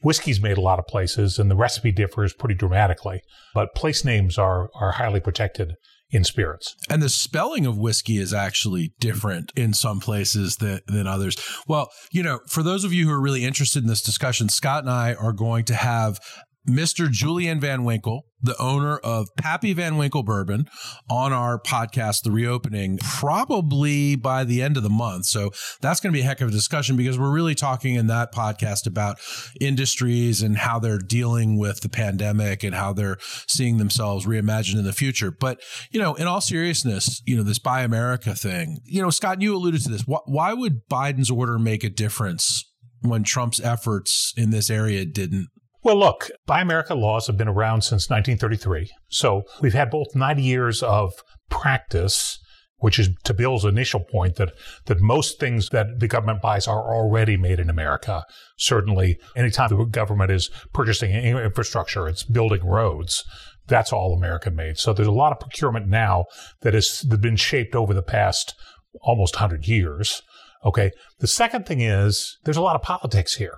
whiskey's 0.04 0.42
made 0.42 0.58
a 0.58 0.62
lot 0.62 0.78
of 0.78 0.86
places 0.86 1.40
and 1.40 1.50
the 1.50 1.56
recipe 1.56 1.92
differs 1.92 2.34
pretty 2.34 2.56
dramatically, 2.56 3.22
but 3.54 3.74
place 3.74 4.04
names 4.04 4.38
are, 4.38 4.70
are 4.76 4.92
highly 4.92 5.22
protected 5.22 5.76
in 6.12 6.24
spirits. 6.24 6.76
And 6.90 7.02
the 7.02 7.10
spelling 7.10 7.66
of 7.66 7.78
whiskey 7.78 8.18
is 8.18 8.34
actually 8.34 8.94
different 9.00 9.52
in 9.56 9.74
some 9.74 10.00
places 10.00 10.58
than, 10.58 10.82
than 10.88 11.08
others. 11.08 11.36
Well, 11.68 11.90
you 12.12 12.22
know, 12.22 12.42
for 12.48 12.62
those 12.62 12.84
of 12.84 12.94
you 12.94 13.08
who 13.08 13.14
are 13.14 13.22
really 13.22 13.46
interested 13.46 13.82
in 13.82 13.90
this 13.90 14.04
discussion, 14.04 14.50
Scott 14.50 14.84
and 14.84 14.92
I 14.92 15.14
are 15.16 15.34
going 15.34 15.66
to 15.66 15.76
have 15.76 16.20
Mr. 16.68 17.10
Julian 17.10 17.60
Van 17.60 17.84
Winkle, 17.84 18.26
the 18.46 18.60
owner 18.62 18.98
of 18.98 19.28
Pappy 19.38 19.74
Van 19.74 19.98
Winkle 19.98 20.24
Bourbon, 20.24 20.68
on 21.10 21.34
our 21.34 21.60
podcast, 21.60 22.24
The 22.24 22.32
Reopening, 22.32 23.00
probably 23.00 24.16
by 24.16 24.44
the 24.44 24.62
end 24.62 24.78
of 24.78 24.84
the 24.84 24.90
month. 24.90 25.26
So 25.26 25.52
that's 25.82 26.00
going 26.00 26.14
to 26.14 26.18
be 26.18 26.22
a 26.22 26.26
heck 26.26 26.42
of 26.42 26.50
a 26.50 26.52
discussion 26.52 26.96
because 26.96 27.20
we're 27.20 27.32
really 27.32 27.56
talking 27.56 27.96
in 27.96 28.08
that 28.08 28.34
podcast 28.34 28.88
about 28.88 29.20
industries 29.60 30.42
and 30.42 30.58
how 30.58 30.80
they're 30.80 30.98
dealing 30.98 31.58
with 31.58 31.82
the 31.82 31.90
pandemic 31.90 32.64
and 32.64 32.76
how 32.76 32.94
they're 32.94 33.18
seeing 33.48 33.78
themselves 33.78 34.26
reimagined 34.26 34.78
in 34.78 34.86
the 34.86 34.94
future. 34.94 35.32
But, 35.32 35.62
you 35.92 36.00
know, 36.00 36.16
in 36.16 36.28
all 36.28 36.42
seriousness, 36.42 37.22
you 37.26 37.36
know, 37.36 37.44
this 37.44 37.60
Buy 37.60 37.82
America 37.82 38.36
thing, 38.36 38.80
you 38.86 39.02
know, 39.02 39.10
Scott, 39.10 39.42
you 39.42 39.56
alluded 39.56 39.82
to 39.82 39.90
this. 39.90 40.04
Why 40.06 40.54
would 40.54 40.88
Biden's 40.88 41.32
order 41.32 41.58
make 41.58 41.84
a 41.84 41.90
difference 41.90 42.64
when 43.02 43.24
Trump's 43.24 43.60
efforts 43.60 44.34
in 44.38 44.52
this 44.52 44.70
area 44.70 45.06
didn't? 45.06 45.48
Well, 45.86 45.98
look, 45.98 46.32
Buy 46.48 46.62
America 46.62 46.96
laws 46.96 47.28
have 47.28 47.38
been 47.38 47.48
around 47.48 47.84
since 47.84 48.10
1933. 48.10 48.90
So 49.08 49.44
we've 49.62 49.76
had 49.76 49.92
both 49.92 50.16
90 50.16 50.42
years 50.42 50.82
of 50.82 51.14
practice 51.48 52.40
which 52.80 53.00
is 53.00 53.10
to 53.24 53.34
Bill's 53.34 53.66
initial 53.66 54.02
point 54.02 54.36
that 54.36 54.52
that 54.86 55.00
most 55.00 55.40
things 55.40 55.70
that 55.70 56.00
the 56.00 56.08
government 56.08 56.42
buys 56.42 56.68
are 56.68 56.94
already 56.94 57.38
made 57.38 57.60
in 57.60 57.70
America. 57.70 58.26
Certainly, 58.58 59.18
anytime 59.36 59.70
the 59.70 59.86
government 59.86 60.30
is 60.30 60.52
purchasing 60.74 61.12
infrastructure, 61.12 62.08
it's 62.08 62.24
building 62.24 62.66
roads. 62.66 63.24
That's 63.68 63.94
all 63.94 64.14
American 64.14 64.56
made. 64.56 64.78
So 64.78 64.94
there's 64.94 65.08
a 65.08 65.12
lot 65.12 65.32
of 65.32 65.40
procurement 65.40 65.88
now 65.88 66.26
that 66.62 66.74
has 66.74 67.04
been 67.04 67.38
shaped 67.38 67.76
over 67.76 67.94
the 67.94 68.04
past 68.04 68.54
almost 69.02 69.36
100 69.36 69.68
years. 69.68 70.22
Okay. 70.66 70.92
The 71.20 71.28
second 71.28 71.66
thing 71.66 71.80
is 71.80 72.38
there's 72.44 72.58
a 72.58 72.62
lot 72.62 72.76
of 72.76 72.82
politics 72.82 73.36
here. 73.36 73.58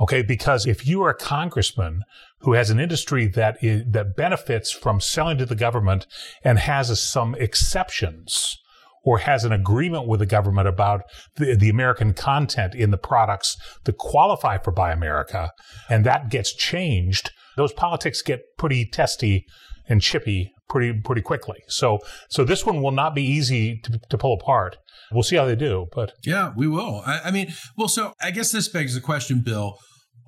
Okay. 0.00 0.22
Because 0.22 0.66
if 0.66 0.86
you 0.86 1.02
are 1.02 1.10
a 1.10 1.14
congressman 1.14 2.02
who 2.40 2.52
has 2.52 2.70
an 2.70 2.80
industry 2.80 3.26
that 3.28 3.62
is, 3.62 3.84
that 3.88 4.16
benefits 4.16 4.70
from 4.70 5.00
selling 5.00 5.38
to 5.38 5.46
the 5.46 5.54
government 5.54 6.06
and 6.42 6.58
has 6.58 7.00
some 7.00 7.34
exceptions 7.36 8.58
or 9.04 9.18
has 9.18 9.44
an 9.44 9.52
agreement 9.52 10.08
with 10.08 10.20
the 10.20 10.26
government 10.26 10.66
about 10.66 11.02
the, 11.36 11.54
the 11.54 11.68
American 11.68 12.14
content 12.14 12.74
in 12.74 12.90
the 12.90 12.98
products 12.98 13.56
that 13.84 13.98
qualify 13.98 14.58
for 14.58 14.72
Buy 14.72 14.92
America, 14.92 15.52
and 15.90 16.06
that 16.06 16.30
gets 16.30 16.54
changed, 16.54 17.30
those 17.56 17.72
politics 17.72 18.22
get 18.22 18.40
pretty 18.56 18.86
testy 18.86 19.44
and 19.86 20.00
chippy 20.00 20.53
pretty 20.68 21.00
pretty 21.00 21.22
quickly. 21.22 21.58
So 21.68 21.98
so 22.28 22.44
this 22.44 22.64
one 22.64 22.82
will 22.82 22.92
not 22.92 23.14
be 23.14 23.22
easy 23.22 23.80
to, 23.84 24.00
to 24.10 24.18
pull 24.18 24.34
apart. 24.34 24.76
We'll 25.12 25.22
see 25.22 25.36
how 25.36 25.44
they 25.44 25.56
do, 25.56 25.86
but 25.94 26.12
yeah, 26.24 26.52
we 26.56 26.66
will. 26.66 27.02
I, 27.06 27.20
I 27.26 27.30
mean, 27.30 27.52
well, 27.76 27.88
so 27.88 28.14
I 28.20 28.30
guess 28.30 28.50
this 28.50 28.68
begs 28.68 28.94
the 28.94 29.00
question, 29.00 29.42
Bill 29.44 29.78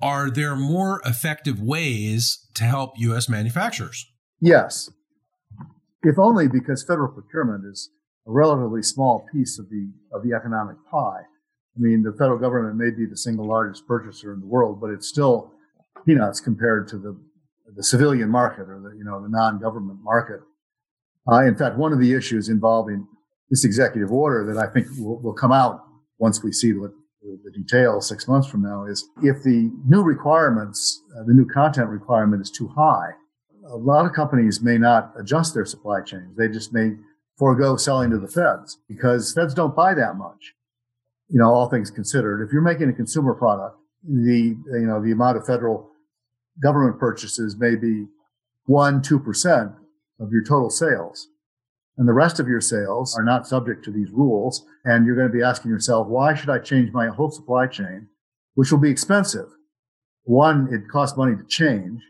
are 0.01 0.29
there 0.29 0.55
more 0.55 1.01
effective 1.05 1.59
ways 1.59 2.47
to 2.53 2.63
help 2.63 2.91
U.S. 2.97 3.27
manufacturers? 3.27 4.05
Yes, 4.39 4.89
if 6.03 6.19
only 6.19 6.47
because 6.47 6.83
federal 6.83 7.11
procurement 7.11 7.65
is 7.65 7.89
a 8.27 8.31
relatively 8.31 8.83
small 8.83 9.25
piece 9.33 9.57
of 9.57 9.69
the 9.69 9.91
of 10.13 10.23
the 10.23 10.35
economic 10.35 10.75
pie. 10.91 11.21
I 11.21 11.79
mean, 11.79 12.03
the 12.03 12.11
federal 12.11 12.39
government 12.39 12.75
may 12.75 12.89
be 12.89 13.05
the 13.09 13.17
single 13.17 13.47
largest 13.47 13.87
purchaser 13.87 14.33
in 14.33 14.39
the 14.39 14.47
world, 14.47 14.79
but 14.81 14.89
it's 14.89 15.07
still 15.07 15.51
peanuts 16.05 16.39
compared 16.39 16.87
to 16.89 16.97
the 16.97 17.19
the 17.77 17.83
civilian 17.83 18.29
market 18.29 18.67
or 18.67 18.81
the 18.81 18.97
you 18.97 19.03
know 19.03 19.21
the 19.21 19.29
non-government 19.29 19.99
market. 20.01 20.41
Uh, 21.31 21.43
in 21.43 21.55
fact, 21.55 21.77
one 21.77 21.93
of 21.93 21.99
the 21.99 22.13
issues 22.13 22.49
involving 22.49 23.07
this 23.49 23.63
executive 23.63 24.11
order 24.11 24.45
that 24.51 24.57
I 24.57 24.67
think 24.71 24.87
will, 24.97 25.19
will 25.21 25.33
come 25.33 25.51
out 25.51 25.83
once 26.17 26.43
we 26.43 26.51
see 26.51 26.73
what 26.73 26.91
the 27.21 27.51
details 27.51 28.07
six 28.07 28.27
months 28.27 28.47
from 28.47 28.61
now 28.61 28.85
is 28.85 29.07
if 29.21 29.43
the 29.43 29.71
new 29.85 30.01
requirements, 30.01 31.01
uh, 31.17 31.23
the 31.23 31.33
new 31.33 31.45
content 31.45 31.89
requirement 31.89 32.41
is 32.41 32.49
too 32.49 32.67
high, 32.69 33.09
a 33.69 33.75
lot 33.75 34.05
of 34.05 34.13
companies 34.13 34.61
may 34.61 34.77
not 34.77 35.11
adjust 35.19 35.53
their 35.53 35.65
supply 35.65 36.01
chains. 36.01 36.37
They 36.37 36.47
just 36.47 36.73
may 36.73 36.91
forego 37.37 37.75
selling 37.75 38.11
to 38.11 38.17
the 38.17 38.27
feds 38.27 38.79
because 38.87 39.33
feds 39.33 39.53
don't 39.53 39.75
buy 39.75 39.93
that 39.93 40.15
much. 40.15 40.53
You 41.29 41.39
know, 41.39 41.51
all 41.51 41.69
things 41.69 41.91
considered, 41.91 42.41
if 42.41 42.53
you're 42.53 42.61
making 42.61 42.89
a 42.89 42.93
consumer 42.93 43.33
product, 43.33 43.77
the 44.03 44.55
you 44.71 44.87
know 44.87 45.03
the 45.03 45.11
amount 45.11 45.37
of 45.37 45.45
federal 45.45 45.89
government 46.61 46.99
purchases 46.99 47.55
may 47.57 47.75
be 47.75 48.05
one 48.65 49.01
two 49.01 49.19
percent 49.19 49.71
of 50.19 50.31
your 50.31 50.43
total 50.43 50.69
sales 50.69 51.29
and 51.97 52.07
the 52.07 52.13
rest 52.13 52.39
of 52.39 52.47
your 52.47 52.61
sales 52.61 53.17
are 53.17 53.23
not 53.23 53.47
subject 53.47 53.83
to 53.85 53.91
these 53.91 54.11
rules. 54.11 54.65
And 54.85 55.05
you're 55.05 55.15
going 55.15 55.27
to 55.27 55.33
be 55.33 55.43
asking 55.43 55.71
yourself, 55.71 56.07
why 56.07 56.35
should 56.35 56.49
I 56.49 56.59
change 56.59 56.91
my 56.93 57.07
whole 57.07 57.31
supply 57.31 57.67
chain, 57.67 58.07
which 58.53 58.71
will 58.71 58.79
be 58.79 58.91
expensive? 58.91 59.47
One, 60.23 60.71
it 60.71 60.89
costs 60.89 61.17
money 61.17 61.35
to 61.35 61.43
change. 61.43 62.01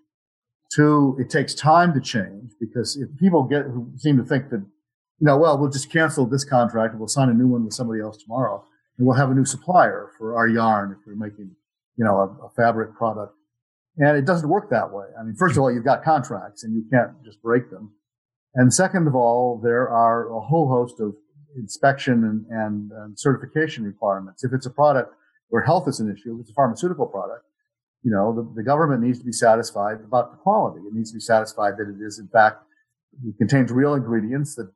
Two, 0.76 1.16
it 1.20 1.30
takes 1.30 1.54
time 1.54 1.94
to 1.94 2.02
change 2.02 2.52
because 2.60 2.98
if 2.98 3.08
people 3.18 3.44
get 3.44 3.64
who 3.64 3.90
seem 3.96 4.18
to 4.18 4.24
think 4.24 4.50
that, 4.50 4.60
you 4.60 5.26
know, 5.26 5.38
well, 5.38 5.58
we'll 5.58 5.72
just 5.72 5.90
cancel 5.90 6.26
this 6.26 6.44
contract 6.44 6.92
and 6.92 7.00
we'll 7.00 7.08
sign 7.08 7.30
a 7.30 7.34
new 7.34 7.48
one 7.48 7.64
with 7.64 7.74
somebody 7.74 8.02
else 8.02 8.22
tomorrow 8.22 8.66
and 8.98 9.08
we'll 9.08 9.16
have 9.16 9.32
a 9.32 9.34
new 9.34 9.46
supplier 9.46 10.12
for 10.18 10.36
our 10.36 10.50
yarn 10.50 10.92
if 10.92 10.98
we're 11.08 11.16
making, 11.16 11.52
you 11.96 12.04
know, 12.04 12.18
a, 12.18 12.46
a 12.46 12.50
fabric 12.50 12.94
product. 12.96 13.34
And 13.98 14.18
it 14.18 14.26
doesn't 14.26 14.48
work 14.48 14.70
that 14.70 14.92
way. 14.92 15.06
I 15.20 15.24
mean, 15.24 15.36
first 15.36 15.58
of 15.58 15.64
all, 15.64 15.72
you've 15.72 15.86
got 15.86 16.04
contracts 16.04 16.64
and 16.64 16.76
you 16.76 16.86
can't 16.92 17.12
just 17.24 17.42
break 17.42 17.72
them. 17.72 17.94
And 18.54 18.74
second 18.74 19.08
of 19.08 19.16
all, 19.16 19.60
there 19.62 19.90
are 19.90 20.36
a 20.36 20.40
whole 20.40 20.68
host 20.68 21.00
of 21.00 21.16
inspection 21.56 22.24
and, 22.24 22.46
and, 22.50 22.92
and, 22.92 23.20
certification 23.20 23.84
requirements. 23.84 24.44
If 24.44 24.54
it's 24.54 24.68
a 24.68 24.70
product 24.70 25.14
where 25.50 25.64
health 25.64 25.88
is 25.88 26.00
an 26.00 26.12
issue, 26.12 26.36
if 26.36 26.42
it's 26.42 26.52
a 26.52 26.54
pharmaceutical 26.54 27.08
product, 27.08 27.46
you 28.04 28.12
know, 28.12 28.34
the, 28.34 28.54
the 28.56 28.64
government 28.64 29.02
needs 29.02 29.18
to 29.20 29.26
be 29.26 29.32
satisfied 29.32 29.98
about 30.06 30.32
the 30.32 30.38
quality. 30.38 30.82
It 30.86 30.94
needs 30.94 31.12
to 31.12 31.16
be 31.16 31.22
satisfied 31.22 31.74
that 31.78 31.90
it 31.90 32.06
is, 32.06 32.20
in 32.20 32.28
fact, 32.28 32.64
it 33.26 33.36
contains 33.38 33.72
real 33.72 33.96
ingredients 33.96 34.56
that 34.56 34.72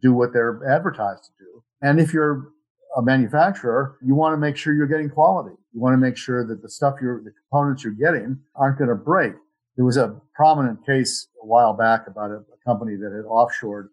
do 0.00 0.14
what 0.14 0.32
they're 0.32 0.60
advertised 0.68 1.24
to 1.24 1.30
do. 1.38 1.62
And 1.82 2.00
if 2.00 2.14
you're 2.14 2.48
a 2.96 3.02
manufacturer, 3.02 3.98
you 4.02 4.14
want 4.14 4.32
to 4.32 4.38
make 4.38 4.56
sure 4.56 4.74
you're 4.74 4.86
getting 4.86 5.10
quality. 5.10 5.56
You 5.72 5.80
want 5.80 5.94
to 5.94 5.98
make 5.98 6.16
sure 6.16 6.46
that 6.46 6.62
the 6.62 6.68
stuff 6.68 6.96
you're, 7.00 7.22
the 7.22 7.32
components 7.50 7.82
you're 7.82 7.94
getting 7.94 8.38
aren't 8.54 8.78
going 8.78 8.90
to 8.90 8.94
break. 8.94 9.32
There 9.76 9.84
was 9.84 9.96
a 9.96 10.20
prominent 10.34 10.84
case 10.84 11.28
a 11.42 11.46
while 11.46 11.72
back 11.72 12.06
about 12.06 12.30
a, 12.30 12.36
a 12.36 12.58
company 12.66 12.96
that 12.96 13.12
had 13.12 13.24
offshored 13.24 13.88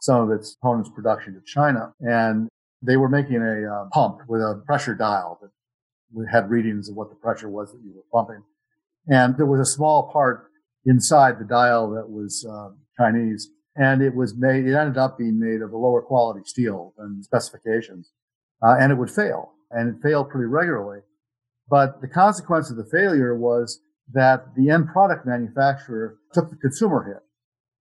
some 0.00 0.20
of 0.20 0.30
its 0.30 0.56
components 0.60 0.90
production 0.94 1.34
to 1.34 1.40
China. 1.46 1.94
And 2.00 2.48
they 2.82 2.96
were 2.98 3.08
making 3.08 3.36
a 3.36 3.72
uh, 3.72 3.88
pump 3.90 4.20
with 4.28 4.42
a 4.42 4.62
pressure 4.66 4.94
dial 4.94 5.38
that 5.40 5.50
had 6.30 6.50
readings 6.50 6.88
of 6.88 6.96
what 6.96 7.08
the 7.08 7.16
pressure 7.16 7.48
was 7.48 7.72
that 7.72 7.80
you 7.82 7.92
were 7.94 8.04
pumping. 8.12 8.42
And 9.08 9.36
there 9.36 9.46
was 9.46 9.60
a 9.60 9.70
small 9.70 10.10
part 10.12 10.50
inside 10.84 11.38
the 11.38 11.44
dial 11.44 11.90
that 11.90 12.08
was 12.08 12.46
uh, 12.48 12.68
Chinese. 12.96 13.50
And 13.76 14.02
it 14.02 14.14
was 14.14 14.36
made, 14.36 14.66
it 14.66 14.74
ended 14.74 14.98
up 14.98 15.18
being 15.18 15.40
made 15.40 15.62
of 15.62 15.72
a 15.72 15.76
lower 15.76 16.02
quality 16.02 16.42
steel 16.44 16.94
than 16.96 17.22
specifications. 17.22 18.12
Uh, 18.62 18.76
and 18.78 18.92
it 18.92 18.96
would 18.96 19.10
fail. 19.10 19.52
And 19.70 19.88
it 19.88 20.02
failed 20.02 20.30
pretty 20.30 20.46
regularly. 20.46 21.00
But 21.68 22.00
the 22.00 22.08
consequence 22.08 22.70
of 22.70 22.76
the 22.76 22.84
failure 22.84 23.36
was 23.36 23.80
that 24.12 24.54
the 24.56 24.70
end 24.70 24.88
product 24.88 25.26
manufacturer 25.26 26.18
took 26.32 26.50
the 26.50 26.56
consumer 26.56 27.04
hit. 27.04 27.22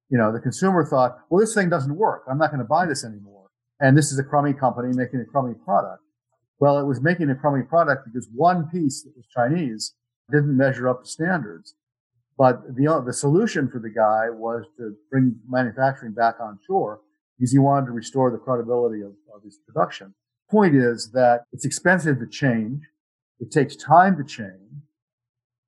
You 0.10 0.18
know, 0.18 0.32
the 0.32 0.40
consumer 0.40 0.86
thought, 0.86 1.18
well, 1.30 1.40
this 1.40 1.54
thing 1.54 1.70
doesn't 1.70 1.96
work. 1.96 2.24
I'm 2.30 2.38
not 2.38 2.52
going 2.52 2.60
to 2.60 2.66
buy 2.66 2.86
this 2.86 3.04
anymore. 3.04 3.48
And 3.80 3.98
this 3.98 4.12
is 4.12 4.20
a 4.20 4.24
crummy 4.24 4.54
company 4.54 4.94
making 4.96 5.20
a 5.20 5.26
crummy 5.26 5.56
product. 5.66 6.02
Well, 6.60 6.80
it 6.80 6.86
was 6.86 7.02
making 7.02 7.30
a 7.30 7.36
crummy 7.36 7.64
product 7.64 8.06
because 8.06 8.30
one 8.34 8.70
piece 8.70 9.04
that 9.04 9.14
was 9.16 9.26
Chinese 9.28 9.96
didn't 10.32 10.56
measure 10.56 10.88
up 10.88 11.04
to 11.04 11.10
standards. 11.10 11.76
But 12.38 12.76
the, 12.76 12.88
uh, 12.88 13.02
the 13.02 13.14
solution 13.14 13.70
for 13.70 13.80
the 13.80 13.90
guy 13.90 14.30
was 14.30 14.66
to 14.78 14.96
bring 15.12 15.36
manufacturing 15.48 16.14
back 16.14 16.36
on 16.40 16.60
shore 16.66 17.02
because 17.38 17.52
he 17.52 17.60
wanted 17.60 17.88
to 17.88 17.92
restore 17.92 18.32
the 18.32 18.38
credibility 18.38 19.02
of, 19.02 19.12
of 19.36 19.44
his 19.44 19.60
production. 19.68 20.14
Point 20.50 20.76
is 20.76 21.12
that 21.14 21.44
it's 21.52 21.66
expensive 21.66 22.20
to 22.20 22.28
change. 22.28 22.82
It 23.40 23.52
takes 23.52 23.76
time 23.76 24.18
to 24.18 24.24
change 24.24 24.64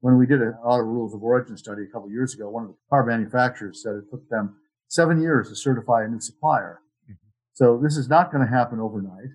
when 0.06 0.20
we 0.20 0.28
did 0.28 0.40
an 0.40 0.54
auto 0.64 0.84
rules 0.84 1.16
of 1.16 1.24
origin 1.24 1.58
study 1.58 1.82
a 1.82 1.92
couple 1.92 2.12
years 2.12 2.36
ago, 2.36 2.48
one 2.48 2.66
of 2.66 2.70
the 2.70 2.76
car 2.92 3.04
manufacturers 3.04 3.82
said 3.82 3.94
it 3.96 4.04
took 4.12 4.30
them 4.30 4.56
seven 4.88 5.20
years 5.20 5.50
to 5.50 5.56
certify 5.56 6.04
a 6.04 6.08
new 6.08 6.20
supplier. 6.20 6.80
Mm-hmm. 7.06 7.16
So 7.54 7.80
this 7.82 7.98
is 7.98 8.08
not 8.08 8.32
going 8.32 8.46
to 8.46 8.54
happen 8.54 8.80
overnight. 8.80 9.34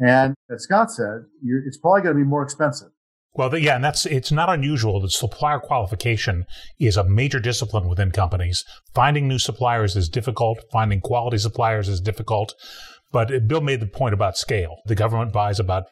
And 0.00 0.34
as 0.50 0.64
Scott 0.64 0.90
said, 0.90 1.26
it's 1.44 1.78
probably 1.78 2.02
going 2.02 2.16
to 2.16 2.20
be 2.20 2.28
more 2.28 2.42
expensive. 2.42 2.88
Well, 3.34 3.56
yeah, 3.56 3.76
and 3.76 3.84
that's 3.84 4.04
it's 4.04 4.32
not 4.32 4.50
unusual 4.50 5.00
that 5.02 5.12
supplier 5.12 5.60
qualification 5.60 6.46
is 6.80 6.96
a 6.96 7.08
major 7.08 7.38
discipline 7.38 7.86
within 7.86 8.10
companies. 8.10 8.64
Finding 8.96 9.28
new 9.28 9.38
suppliers 9.38 9.94
is 9.94 10.08
difficult. 10.08 10.58
Finding 10.72 11.00
quality 11.00 11.38
suppliers 11.38 11.88
is 11.88 12.00
difficult. 12.00 12.54
But 13.12 13.46
Bill 13.46 13.60
made 13.60 13.78
the 13.78 13.86
point 13.86 14.14
about 14.14 14.36
scale. 14.36 14.78
The 14.86 14.96
government 14.96 15.32
buys 15.32 15.60
about 15.60 15.84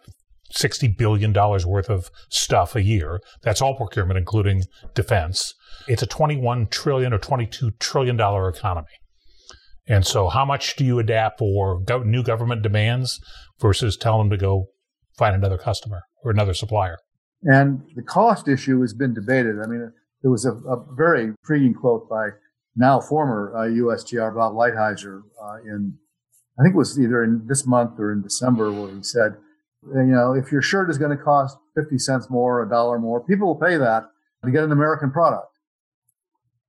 $60 0.56 0.96
billion 0.96 1.32
worth 1.32 1.88
of 1.88 2.10
stuff 2.28 2.74
a 2.76 2.82
year. 2.82 3.20
That's 3.42 3.62
all 3.62 3.76
procurement, 3.76 4.18
including 4.18 4.64
defense. 4.94 5.54
It's 5.88 6.02
a 6.02 6.06
21 6.06 6.68
trillion 6.68 7.12
or 7.12 7.18
22 7.18 7.72
trillion 7.78 8.16
dollar 8.16 8.48
economy. 8.48 8.88
And 9.88 10.06
so 10.06 10.28
how 10.28 10.44
much 10.44 10.76
do 10.76 10.84
you 10.84 10.98
adapt 10.98 11.38
for 11.38 11.82
new 12.04 12.22
government 12.22 12.62
demands 12.62 13.18
versus 13.60 13.96
tell 13.96 14.18
them 14.18 14.30
to 14.30 14.36
go 14.36 14.66
find 15.18 15.34
another 15.34 15.58
customer 15.58 16.02
or 16.22 16.30
another 16.30 16.54
supplier? 16.54 16.98
And 17.42 17.82
the 17.96 18.02
cost 18.02 18.48
issue 18.48 18.80
has 18.82 18.92
been 18.92 19.14
debated. 19.14 19.56
I 19.62 19.66
mean, 19.66 19.92
there 20.22 20.30
was 20.30 20.44
a, 20.44 20.52
a 20.52 20.84
very 20.96 21.22
intriguing 21.22 21.74
quote 21.74 22.08
by 22.08 22.28
now 22.76 23.00
former 23.00 23.52
uh, 23.56 23.62
USTR 23.62 24.34
Bob 24.34 24.52
Lighthizer 24.52 25.22
uh, 25.42 25.56
in, 25.64 25.94
I 26.58 26.62
think 26.62 26.74
it 26.74 26.78
was 26.78 26.98
either 27.00 27.24
in 27.24 27.46
this 27.46 27.66
month 27.66 27.98
or 27.98 28.12
in 28.12 28.22
December, 28.22 28.70
where 28.70 28.94
he 28.94 29.02
said, 29.02 29.32
you 29.82 30.04
know, 30.04 30.34
if 30.34 30.52
your 30.52 30.62
shirt 30.62 30.90
is 30.90 30.98
going 30.98 31.16
to 31.16 31.22
cost 31.22 31.56
50 31.74 31.98
cents 31.98 32.28
more, 32.30 32.62
a 32.62 32.68
dollar 32.68 32.98
more, 32.98 33.24
people 33.24 33.48
will 33.48 33.60
pay 33.60 33.76
that 33.76 34.04
to 34.44 34.50
get 34.50 34.64
an 34.64 34.72
American 34.72 35.10
product. 35.10 35.46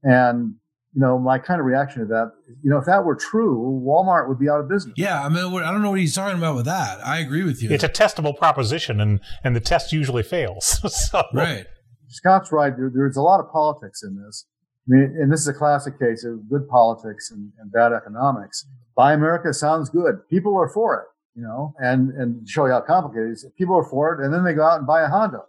And, 0.03 0.56
you 0.94 1.01
know, 1.01 1.20
my 1.20 1.38
kind 1.38 1.60
of 1.60 1.65
reaction 1.65 2.01
to 2.01 2.08
that, 2.08 2.32
you 2.63 2.70
know, 2.70 2.77
if 2.77 2.86
that 2.86 3.03
were 3.03 3.15
true, 3.15 3.82
Walmart 3.86 4.27
would 4.27 4.39
be 4.39 4.50
out 4.50 4.60
of 4.60 4.70
business. 4.70 4.94
Yeah. 4.98 5.24
I 5.24 5.30
mean, 5.30 5.38
I 5.62 5.72
don't 5.72 5.82
know 5.82 5.91
what 5.91 6.00
he's 6.00 6.15
talking 6.15 6.38
about 6.38 6.56
with 6.56 6.65
that. 6.65 7.06
I 7.06 7.20
agree 7.20 7.44
with 7.44 7.62
you. 7.62 7.70
It's 7.70 7.84
a 7.84 7.89
testable 7.89 8.36
proposition 8.38 9.00
and, 9.00 9.20
and 9.44 9.56
the 9.56 9.60
test 9.60 9.91
usually 9.91 10.24
fails. 10.24 10.80
so. 11.10 11.24
Right. 11.34 11.65
Scott's 12.08 12.51
right. 12.51 12.75
There, 12.75 12.91
there's 12.94 13.18
a 13.18 13.22
lot 13.22 13.39
of 13.39 13.51
politics 13.51 14.03
in 14.03 14.22
this. 14.22 14.46
I 14.88 14.96
mean, 14.96 15.15
and 15.20 15.32
this 15.32 15.41
is 15.41 15.48
a 15.48 15.53
classic 15.53 16.00
case 16.00 16.25
of 16.25 16.50
good 16.50 16.68
politics 16.68 17.32
and, 17.32 17.51
and 17.60 17.72
bad 17.72 17.94
economics. 17.94 18.65
Buy 18.96 19.13
America 19.13 19.53
sounds 19.53 19.89
good. 19.89 20.27
People 20.30 20.58
are 20.58 20.68
for 20.68 21.00
it, 21.00 21.06
you 21.36 21.44
know, 21.44 21.74
and, 21.80 22.12
and 22.12 22.48
show 22.48 22.66
you 22.66 22.72
how 22.72 22.82
complicated 22.82 23.30
it 23.30 23.34
is. 23.34 23.46
People 23.58 23.76
are 23.76 23.84
for 23.84 24.14
it, 24.14 24.24
and 24.24 24.34
then 24.34 24.44
they 24.44 24.54
go 24.54 24.64
out 24.64 24.78
and 24.78 24.88
buy 24.88 25.02
a 25.02 25.08
Honda. 25.08 25.42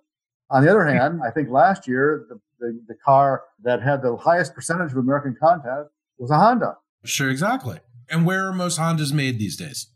On 0.51 0.63
the 0.65 0.71
other 0.71 0.85
hand, 0.85 1.21
I 1.27 1.31
think 1.31 1.49
last 1.51 1.89
year, 1.89 2.27
the, 2.29 2.39
the, 2.61 2.81
the 2.89 2.95
car 3.05 3.43
that 3.63 3.83
had 3.83 4.03
the 4.03 4.17
highest 4.17 4.55
percentage 4.55 4.93
of 4.93 4.99
American 4.99 5.35
content 5.41 5.89
was 6.19 6.31
a 6.31 6.37
Honda. 6.37 6.77
Sure, 7.05 7.31
exactly. 7.31 7.79
And 8.11 8.27
where 8.27 8.47
are 8.47 8.53
most 8.53 8.79
Hondas 8.79 9.13
made 9.13 9.39
these 9.39 9.57
days? 9.57 9.89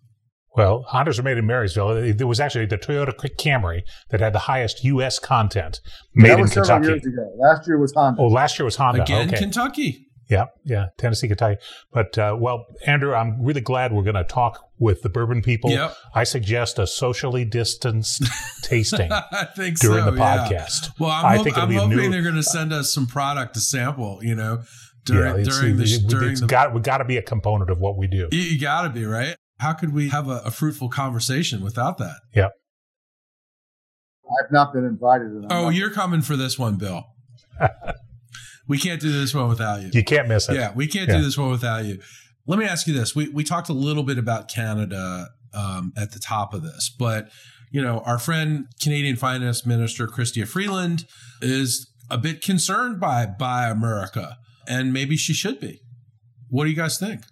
Well, 0.56 0.86
Hondas 0.90 1.18
are 1.18 1.22
made 1.22 1.36
in 1.36 1.46
Marysville. 1.46 2.14
There 2.14 2.26
was 2.26 2.40
actually 2.40 2.64
the 2.64 2.78
Toyota 2.78 3.12
Camry 3.36 3.82
that 4.08 4.20
had 4.20 4.32
the 4.32 4.40
highest 4.40 4.82
U.S. 4.84 5.18
content 5.18 5.80
made 6.14 6.30
that 6.30 6.40
was 6.40 6.56
in 6.56 6.64
several 6.64 6.78
Kentucky. 6.78 6.92
years 6.92 7.14
ago. 7.14 7.36
Last 7.36 7.68
year 7.68 7.78
was 7.78 7.92
Honda. 7.94 8.22
Oh, 8.22 8.28
last 8.28 8.58
year 8.58 8.64
was 8.64 8.76
Honda. 8.76 9.02
Again, 9.02 9.28
okay. 9.28 9.38
Kentucky. 9.38 10.05
Yeah, 10.28 10.46
yeah, 10.64 10.86
Tennessee, 10.98 11.28
Kentucky. 11.28 11.60
But 11.92 12.18
uh, 12.18 12.36
well, 12.38 12.66
Andrew, 12.86 13.14
I'm 13.14 13.40
really 13.42 13.60
glad 13.60 13.92
we're 13.92 14.02
going 14.02 14.16
to 14.16 14.24
talk 14.24 14.68
with 14.78 15.02
the 15.02 15.08
bourbon 15.08 15.40
people. 15.40 15.70
Yep. 15.70 15.96
I 16.14 16.24
suggest 16.24 16.78
a 16.80 16.86
socially 16.86 17.44
distanced 17.44 18.24
tasting 18.62 19.10
I 19.12 19.46
think 19.56 19.78
during 19.78 20.04
so, 20.04 20.10
the 20.10 20.16
yeah. 20.18 20.48
podcast. 20.48 20.90
Well, 20.98 21.10
I'm, 21.10 21.24
I 21.24 21.36
hop- 21.36 21.44
think 21.44 21.56
it'll 21.56 21.68
I'm 21.68 21.74
hoping 21.74 21.96
new- 21.96 22.10
they're 22.10 22.22
going 22.22 22.34
to 22.34 22.42
send 22.42 22.72
us 22.72 22.92
some 22.92 23.06
product 23.06 23.54
to 23.54 23.60
sample. 23.60 24.18
You 24.22 24.34
know, 24.34 24.62
during 25.04 25.36
yeah, 25.36 25.40
it's, 25.42 25.58
during 25.60 25.76
the 25.76 25.84
it, 25.84 26.08
during 26.08 26.30
it's 26.32 26.40
the 26.40 26.46
got 26.48 26.74
we 26.74 26.80
got 26.80 26.98
to 26.98 27.04
be 27.04 27.16
a 27.18 27.22
component 27.22 27.70
of 27.70 27.78
what 27.78 27.96
we 27.96 28.08
do. 28.08 28.28
you, 28.32 28.40
you 28.40 28.60
got 28.60 28.82
to 28.82 28.90
be 28.90 29.04
right. 29.04 29.36
How 29.60 29.72
could 29.74 29.94
we 29.94 30.08
have 30.08 30.28
a, 30.28 30.42
a 30.44 30.50
fruitful 30.50 30.88
conversation 30.88 31.62
without 31.62 31.98
that? 31.98 32.16
Yep. 32.34 32.50
I've 34.28 34.50
not 34.50 34.72
been 34.72 34.84
invited. 34.84 35.28
Oh, 35.50 35.64
not- 35.66 35.74
you're 35.74 35.90
coming 35.90 36.20
for 36.20 36.36
this 36.36 36.58
one, 36.58 36.76
Bill. 36.76 37.04
we 38.68 38.78
can't 38.78 39.00
do 39.00 39.12
this 39.12 39.34
one 39.34 39.48
without 39.48 39.82
you. 39.82 39.90
You 39.92 40.04
can't 40.04 40.28
miss 40.28 40.48
it. 40.48 40.54
Yeah, 40.56 40.72
we 40.74 40.86
can't 40.86 41.08
Yeah. 41.08 41.18
do 41.18 41.22
this 41.22 41.36
one 41.38 41.50
without 41.50 41.84
you. 41.84 42.00
Let 42.46 42.58
me 42.58 42.64
ask 42.64 42.86
you 42.86 42.94
this: 42.94 43.14
we 43.14 43.28
we 43.28 43.44
talked 43.44 43.68
a 43.68 43.72
little 43.74 44.02
bit 44.02 44.18
about 44.18 44.48
Canada 44.48 45.28
um, 45.54 45.92
at 45.96 46.12
the 46.12 46.18
top 46.18 46.54
of 46.54 46.62
this, 46.62 46.90
but 46.98 47.30
you 47.72 47.82
know, 47.82 47.98
our 48.00 48.18
friend 48.18 48.66
Canadian 48.80 49.16
Finance 49.16 49.66
Minister 49.66 50.06
Chrystia 50.06 50.46
Freeland 50.46 51.04
is 51.42 51.90
a 52.10 52.16
bit 52.18 52.40
concerned 52.42 53.00
by 53.00 53.26
Buy 53.26 53.66
America, 53.68 54.36
and 54.68 54.92
maybe 54.92 55.16
she 55.16 55.32
should 55.34 55.58
be. 55.60 55.80
What 56.48 56.64
do 56.64 56.70
you 56.70 56.76
guys 56.76 56.98
think? 56.98 57.22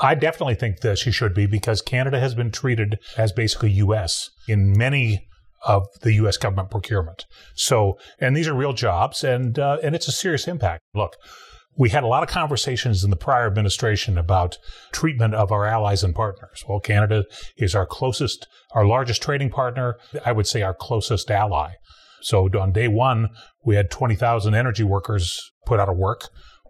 I 0.00 0.14
definitely 0.14 0.54
think 0.56 0.80
that 0.80 0.98
she 0.98 1.10
should 1.10 1.34
be 1.34 1.46
because 1.46 1.80
Canada 1.82 2.18
has 2.20 2.34
been 2.34 2.50
treated 2.50 2.98
as 3.16 3.32
basically 3.32 3.70
U.S. 3.72 4.30
in 4.48 4.72
many 4.76 5.26
of 5.64 5.86
the 6.02 6.14
U.S. 6.14 6.36
government 6.36 6.70
procurement. 6.70 7.26
So, 7.54 7.98
and 8.20 8.36
these 8.36 8.48
are 8.48 8.54
real 8.54 8.72
jobs, 8.72 9.24
and 9.24 9.58
uh, 9.58 9.78
and 9.82 9.94
it's 9.94 10.08
a 10.08 10.12
serious 10.12 10.46
impact. 10.48 10.82
Look, 10.94 11.16
we 11.76 11.90
had 11.90 12.04
a 12.04 12.06
lot 12.08 12.22
of 12.22 12.28
conversations 12.28 13.04
in 13.04 13.10
the 13.10 13.16
prior 13.16 13.46
administration 13.46 14.16
about 14.16 14.58
treatment 14.92 15.34
of 15.34 15.52
our 15.52 15.66
allies 15.66 16.02
and 16.02 16.14
partners. 16.14 16.64
Well, 16.68 16.80
Canada 16.80 17.24
is 17.56 17.74
our 17.74 17.86
closest, 17.86 18.46
our 18.74 18.86
largest 18.86 19.22
trading 19.22 19.50
partner. 19.50 19.96
I 20.24 20.32
would 20.32 20.46
say 20.46 20.62
our 20.62 20.74
closest 20.74 21.30
ally. 21.30 21.72
So 22.22 22.48
on 22.58 22.72
day 22.72 22.88
one, 22.88 23.28
we 23.64 23.76
had 23.76 23.90
20,000 23.90 24.54
energy 24.54 24.82
workers 24.82 25.38
put 25.66 25.78
out 25.78 25.88
of 25.88 25.96
work 25.96 26.28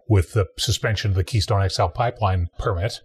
with 0.09 0.33
the 0.33 0.45
suspension 0.57 1.11
of 1.11 1.15
the 1.15 1.23
Keystone 1.23 1.67
XL 1.67 1.87
pipeline 1.87 2.47
permit. 2.59 2.99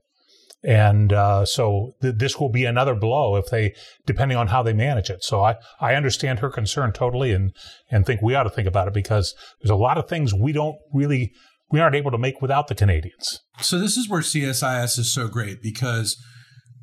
And 0.65 1.13
uh, 1.13 1.45
so 1.45 1.95
th- 2.03 2.15
this 2.17 2.39
will 2.39 2.49
be 2.49 2.65
another 2.65 2.95
blow 2.95 3.37
if 3.37 3.47
they, 3.47 3.75
depending 4.07 4.39
on 4.39 4.47
how 4.47 4.63
they 4.63 4.73
manage 4.73 5.11
it. 5.11 5.25
So 5.25 5.43
I, 5.43 5.57
I 5.81 5.95
understand 5.95 6.39
her 6.39 6.51
concern 6.51 6.93
totally 6.93 7.33
and, 7.33 7.53
and 7.91 8.07
think 8.07 8.23
we 8.23 8.35
ought 8.35 8.45
to 8.45 8.51
think 8.51 8.69
about 8.69 8.89
it 8.89 8.95
because 8.95 9.35
there's 9.61 9.71
a 9.71 9.77
lot 9.77 9.99
of 9.99 10.09
things 10.09 10.33
we 10.33 10.53
don't 10.53 10.77
really, 10.93 11.33
we 11.71 11.81
aren't 11.81 11.97
able 11.97 12.13
to 12.13 12.19
make 12.19 12.41
without 12.41 12.69
the 12.69 12.75
Canadians. 12.75 13.41
So 13.61 13.79
this 13.79 13.97
is 13.97 14.09
where 14.09 14.21
CSIS 14.21 14.99
is 14.99 15.13
so 15.13 15.27
great 15.27 15.61
because 15.61 16.17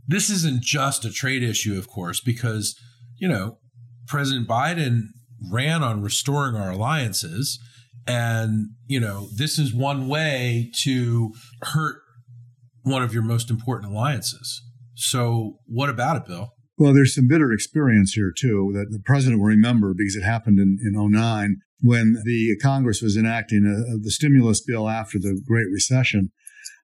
this 0.10 0.32
isn't 0.32 0.64
just 0.64 1.06
a 1.06 1.12
trade 1.12 1.44
issue, 1.44 1.78
of 1.78 1.88
course, 1.88 2.20
because 2.20 2.76
you 3.18 3.28
know 3.28 3.60
President 4.08 4.48
Biden 4.48 5.04
ran 5.52 5.84
on 5.84 6.02
restoring 6.02 6.56
our 6.56 6.72
alliances, 6.72 7.60
and 8.08 8.72
you 8.88 9.00
know 9.00 9.30
this 9.38 9.60
is 9.60 9.74
one 9.74 10.08
way 10.08 10.72
to 10.82 11.32
hurt 11.62 12.02
one 12.84 13.04
of 13.04 13.14
your 13.14 13.24
most 13.24 13.50
important 13.50 13.92
alliances. 13.92 14.62
So 14.96 15.60
what 15.66 15.90
about 15.90 16.18
it, 16.18 16.26
Bill? 16.26 16.50
Well, 16.78 16.94
there's 16.94 17.14
some 17.14 17.28
bitter 17.28 17.52
experience 17.52 18.14
here, 18.14 18.32
too, 18.36 18.72
that 18.74 18.88
the 18.90 19.02
president 19.04 19.42
will 19.42 19.48
remember 19.48 19.94
because 19.96 20.16
it 20.16 20.24
happened 20.24 20.60
in, 20.60 20.78
in 20.82 20.94
09 20.96 21.58
when 21.82 22.22
the 22.24 22.58
Congress 22.62 23.02
was 23.02 23.18
enacting 23.18 23.66
a, 23.66 23.98
the 24.02 24.12
stimulus 24.12 24.62
bill 24.62 24.88
after 24.90 25.20
the 25.20 25.42
Great 25.46 25.68
Recession. 25.72 26.32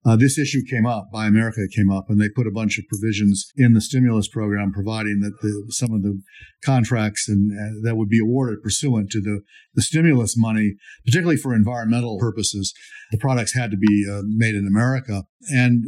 Uh, 0.06 0.14
this 0.14 0.38
issue 0.38 0.62
came 0.70 0.86
up, 0.86 1.10
Buy 1.10 1.26
America 1.26 1.66
came 1.74 1.90
up, 1.90 2.08
and 2.08 2.20
they 2.20 2.28
put 2.28 2.46
a 2.46 2.52
bunch 2.52 2.78
of 2.78 2.86
provisions 2.86 3.50
in 3.56 3.72
the 3.72 3.80
stimulus 3.80 4.28
program 4.28 4.72
providing 4.72 5.18
that 5.20 5.40
the, 5.42 5.66
some 5.70 5.92
of 5.92 6.02
the 6.02 6.22
contracts 6.64 7.28
and 7.28 7.50
uh, 7.50 7.80
that 7.82 7.96
would 7.96 8.08
be 8.08 8.20
awarded 8.20 8.62
pursuant 8.62 9.10
to 9.10 9.20
the, 9.20 9.40
the 9.74 9.82
stimulus 9.82 10.36
money, 10.36 10.74
particularly 11.04 11.36
for 11.36 11.54
environmental 11.54 12.18
purposes, 12.20 12.72
the 13.10 13.18
products 13.18 13.54
had 13.54 13.72
to 13.72 13.76
be 13.76 14.06
uh, 14.08 14.22
made 14.24 14.54
in 14.54 14.66
America. 14.66 15.24
And 15.50 15.84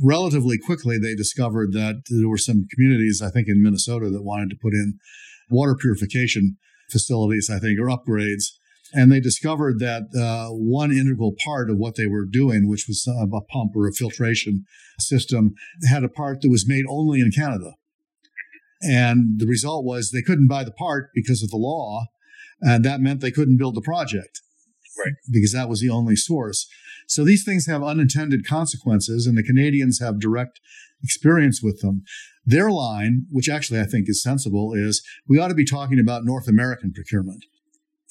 relatively 0.00 0.58
quickly, 0.58 0.96
they 0.98 1.16
discovered 1.16 1.72
that 1.72 2.02
there 2.08 2.28
were 2.28 2.38
some 2.38 2.66
communities, 2.72 3.20
I 3.20 3.30
think 3.30 3.48
in 3.48 3.62
Minnesota, 3.62 4.10
that 4.10 4.22
wanted 4.22 4.50
to 4.50 4.56
put 4.62 4.74
in 4.74 4.98
water 5.50 5.74
purification 5.74 6.56
facilities, 6.90 7.50
I 7.50 7.58
think, 7.58 7.80
or 7.80 7.86
upgrades. 7.86 8.52
And 8.92 9.10
they 9.10 9.20
discovered 9.20 9.78
that 9.80 10.04
uh, 10.16 10.52
one 10.52 10.92
integral 10.92 11.34
part 11.44 11.70
of 11.70 11.76
what 11.76 11.96
they 11.96 12.06
were 12.06 12.24
doing, 12.24 12.68
which 12.68 12.86
was 12.88 13.06
a 13.06 13.40
pump 13.52 13.72
or 13.74 13.88
a 13.88 13.92
filtration 13.92 14.64
system, 14.98 15.54
had 15.88 16.04
a 16.04 16.08
part 16.08 16.40
that 16.40 16.50
was 16.50 16.68
made 16.68 16.84
only 16.88 17.20
in 17.20 17.30
Canada. 17.30 17.72
And 18.82 19.40
the 19.40 19.46
result 19.46 19.84
was 19.84 20.10
they 20.10 20.22
couldn't 20.22 20.48
buy 20.48 20.62
the 20.64 20.70
part 20.70 21.10
because 21.14 21.42
of 21.42 21.50
the 21.50 21.56
law. 21.56 22.06
And 22.60 22.84
that 22.84 23.00
meant 23.00 23.20
they 23.20 23.30
couldn't 23.30 23.58
build 23.58 23.74
the 23.74 23.82
project. 23.82 24.40
Right. 24.98 25.14
Because 25.30 25.52
that 25.52 25.68
was 25.68 25.80
the 25.80 25.90
only 25.90 26.16
source. 26.16 26.66
So 27.06 27.24
these 27.24 27.44
things 27.44 27.66
have 27.66 27.82
unintended 27.82 28.46
consequences, 28.46 29.26
and 29.26 29.36
the 29.36 29.42
Canadians 29.42 30.00
have 30.00 30.18
direct 30.18 30.60
experience 31.02 31.62
with 31.62 31.80
them. 31.80 32.02
Their 32.44 32.70
line, 32.70 33.26
which 33.30 33.48
actually 33.48 33.80
I 33.80 33.84
think 33.84 34.08
is 34.08 34.22
sensible, 34.22 34.72
is 34.72 35.02
we 35.28 35.38
ought 35.38 35.48
to 35.48 35.54
be 35.54 35.66
talking 35.66 36.00
about 36.00 36.24
North 36.24 36.48
American 36.48 36.92
procurement 36.92 37.44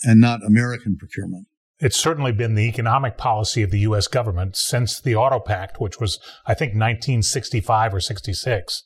and 0.04 0.22
not 0.22 0.46
American 0.46 0.98
procurement. 0.98 1.48
It's 1.80 1.98
certainly 1.98 2.32
been 2.32 2.56
the 2.56 2.68
economic 2.70 3.18
policy 3.18 3.62
of 3.62 3.72
the 3.72 3.80
U.S. 3.80 4.08
government 4.08 4.56
since 4.56 5.00
the 5.00 5.16
Auto 5.16 5.40
Pact, 5.40 5.82
which 5.82 6.00
was, 6.00 6.20
I 6.48 6.54
think, 6.54 6.70
1965 6.70 7.94
or 7.94 8.00
66. 8.00 8.84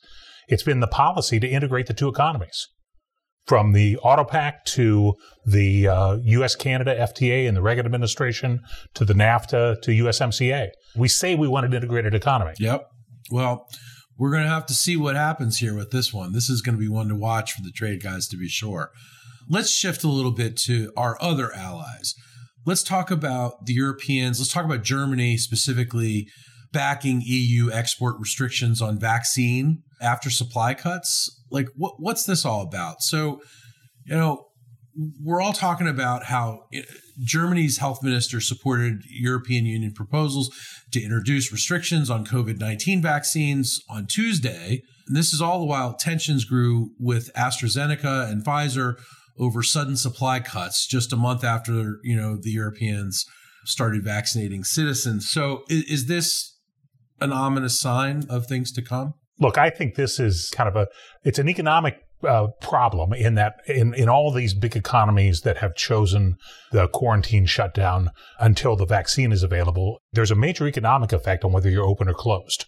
It's 0.48 0.64
been 0.64 0.80
the 0.80 0.88
policy 0.88 1.38
to 1.38 1.48
integrate 1.48 1.86
the 1.86 1.94
two 1.94 2.08
economies 2.08 2.66
from 3.46 3.72
the 3.72 3.96
Auto 3.98 4.24
Pact 4.24 4.66
to 4.72 5.14
the 5.46 5.86
uh, 5.86 6.16
U.S. 6.22 6.56
Canada 6.56 6.96
FTA 6.96 7.46
and 7.46 7.56
the 7.56 7.62
Reagan 7.62 7.86
administration 7.86 8.60
to 8.94 9.04
the 9.04 9.14
NAFTA 9.14 9.80
to 9.82 9.90
USMCA. 9.90 10.68
We 10.96 11.08
say 11.08 11.36
we 11.36 11.48
want 11.48 11.66
an 11.66 11.72
integrated 11.72 12.14
economy. 12.14 12.54
Yep. 12.58 12.86
Well, 13.30 13.66
we're 14.18 14.30
going 14.30 14.42
to 14.42 14.50
have 14.50 14.66
to 14.66 14.74
see 14.74 14.96
what 14.96 15.16
happens 15.16 15.58
here 15.58 15.74
with 15.74 15.90
this 15.90 16.12
one. 16.12 16.32
This 16.32 16.50
is 16.50 16.60
going 16.60 16.76
to 16.76 16.80
be 16.80 16.88
one 16.88 17.08
to 17.08 17.16
watch 17.16 17.52
for 17.52 17.62
the 17.62 17.70
trade 17.70 18.02
guys 18.02 18.26
to 18.28 18.36
be 18.36 18.48
sure. 18.48 18.90
Let's 19.52 19.68
shift 19.68 20.04
a 20.04 20.08
little 20.08 20.30
bit 20.30 20.56
to 20.58 20.92
our 20.96 21.18
other 21.20 21.52
allies. 21.52 22.14
Let's 22.64 22.84
talk 22.84 23.10
about 23.10 23.66
the 23.66 23.72
Europeans. 23.72 24.38
Let's 24.38 24.52
talk 24.52 24.64
about 24.64 24.84
Germany 24.84 25.38
specifically 25.38 26.28
backing 26.72 27.20
EU 27.24 27.68
export 27.72 28.14
restrictions 28.20 28.80
on 28.80 29.00
vaccine 29.00 29.82
after 30.00 30.30
supply 30.30 30.74
cuts. 30.74 31.28
Like, 31.50 31.66
what, 31.74 31.94
what's 31.98 32.24
this 32.24 32.44
all 32.44 32.62
about? 32.62 33.02
So, 33.02 33.40
you 34.04 34.14
know, 34.14 34.46
we're 35.20 35.40
all 35.40 35.52
talking 35.52 35.88
about 35.88 36.26
how 36.26 36.66
eh, 36.72 36.82
Germany's 37.18 37.78
health 37.78 38.04
minister 38.04 38.40
supported 38.40 39.02
European 39.08 39.66
Union 39.66 39.92
proposals 39.92 40.48
to 40.92 41.02
introduce 41.02 41.50
restrictions 41.50 42.08
on 42.08 42.24
COVID 42.24 42.60
19 42.60 43.02
vaccines 43.02 43.80
on 43.90 44.06
Tuesday. 44.06 44.82
And 45.08 45.16
this 45.16 45.32
is 45.32 45.40
all 45.40 45.58
the 45.58 45.66
while 45.66 45.94
tensions 45.94 46.44
grew 46.44 46.92
with 47.00 47.32
AstraZeneca 47.34 48.30
and 48.30 48.44
Pfizer 48.44 48.94
over 49.40 49.62
sudden 49.62 49.96
supply 49.96 50.38
cuts 50.38 50.86
just 50.86 51.12
a 51.12 51.16
month 51.16 51.42
after, 51.42 51.96
you 52.04 52.14
know, 52.14 52.36
the 52.40 52.50
Europeans 52.50 53.24
started 53.64 54.04
vaccinating 54.04 54.62
citizens. 54.62 55.28
So 55.30 55.64
is, 55.68 55.84
is 55.84 56.06
this 56.06 56.58
an 57.20 57.32
ominous 57.32 57.80
sign 57.80 58.24
of 58.28 58.46
things 58.46 58.70
to 58.72 58.82
come? 58.82 59.14
Look, 59.38 59.56
I 59.56 59.70
think 59.70 59.94
this 59.94 60.20
is 60.20 60.50
kind 60.54 60.68
of 60.68 60.76
a 60.76 60.86
it's 61.24 61.38
an 61.38 61.48
economic 61.48 61.96
uh, 62.22 62.48
problem 62.60 63.14
in 63.14 63.34
that 63.36 63.54
in, 63.66 63.94
in 63.94 64.08
all 64.08 64.30
these 64.30 64.52
big 64.52 64.76
economies 64.76 65.40
that 65.40 65.56
have 65.56 65.74
chosen 65.74 66.36
the 66.72 66.86
quarantine 66.88 67.46
shutdown 67.46 68.10
until 68.38 68.76
the 68.76 68.84
vaccine 68.84 69.32
is 69.32 69.42
available, 69.42 69.98
there's 70.12 70.30
a 70.30 70.36
major 70.36 70.66
economic 70.66 71.12
effect 71.12 71.44
on 71.44 71.52
whether 71.52 71.70
you're 71.70 71.86
open 71.86 72.08
or 72.08 72.14
closed. 72.14 72.66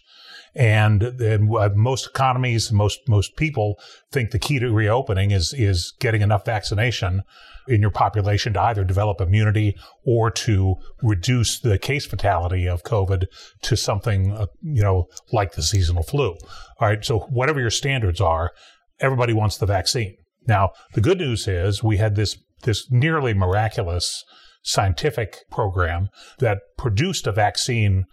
And, 0.55 1.01
and 1.01 1.49
most 1.75 2.07
economies, 2.07 2.71
most 2.71 2.99
most 3.07 3.35
people 3.35 3.79
think 4.11 4.29
the 4.29 4.39
key 4.39 4.59
to 4.59 4.71
reopening 4.71 5.31
is 5.31 5.51
is 5.51 5.93
getting 5.99 6.21
enough 6.21 6.45
vaccination 6.45 7.23
in 7.67 7.81
your 7.81 7.91
population 7.91 8.53
to 8.53 8.61
either 8.61 8.83
develop 8.83 9.21
immunity 9.21 9.75
or 10.05 10.29
to 10.29 10.75
reduce 11.01 11.59
the 11.59 11.77
case 11.77 12.05
fatality 12.05 12.67
of 12.67 12.83
COVID 12.83 13.25
to 13.61 13.77
something, 13.77 14.31
uh, 14.31 14.47
you 14.61 14.83
know, 14.83 15.07
like 15.31 15.53
the 15.53 15.63
seasonal 15.63 16.03
flu. 16.03 16.35
All 16.79 16.87
right. 16.87 17.03
So 17.03 17.19
whatever 17.19 17.59
your 17.59 17.69
standards 17.69 18.21
are, 18.21 18.51
everybody 18.99 19.33
wants 19.33 19.57
the 19.57 19.65
vaccine. 19.65 20.15
Now, 20.47 20.71
the 20.93 21.01
good 21.01 21.19
news 21.19 21.47
is 21.47 21.83
we 21.83 21.97
had 21.97 22.15
this, 22.15 22.37
this 22.63 22.91
nearly 22.91 23.33
miraculous 23.33 24.23
scientific 24.61 25.37
program 25.51 26.09
that 26.39 26.59
produced 26.77 27.27
a 27.27 27.31
vaccine 27.31 28.05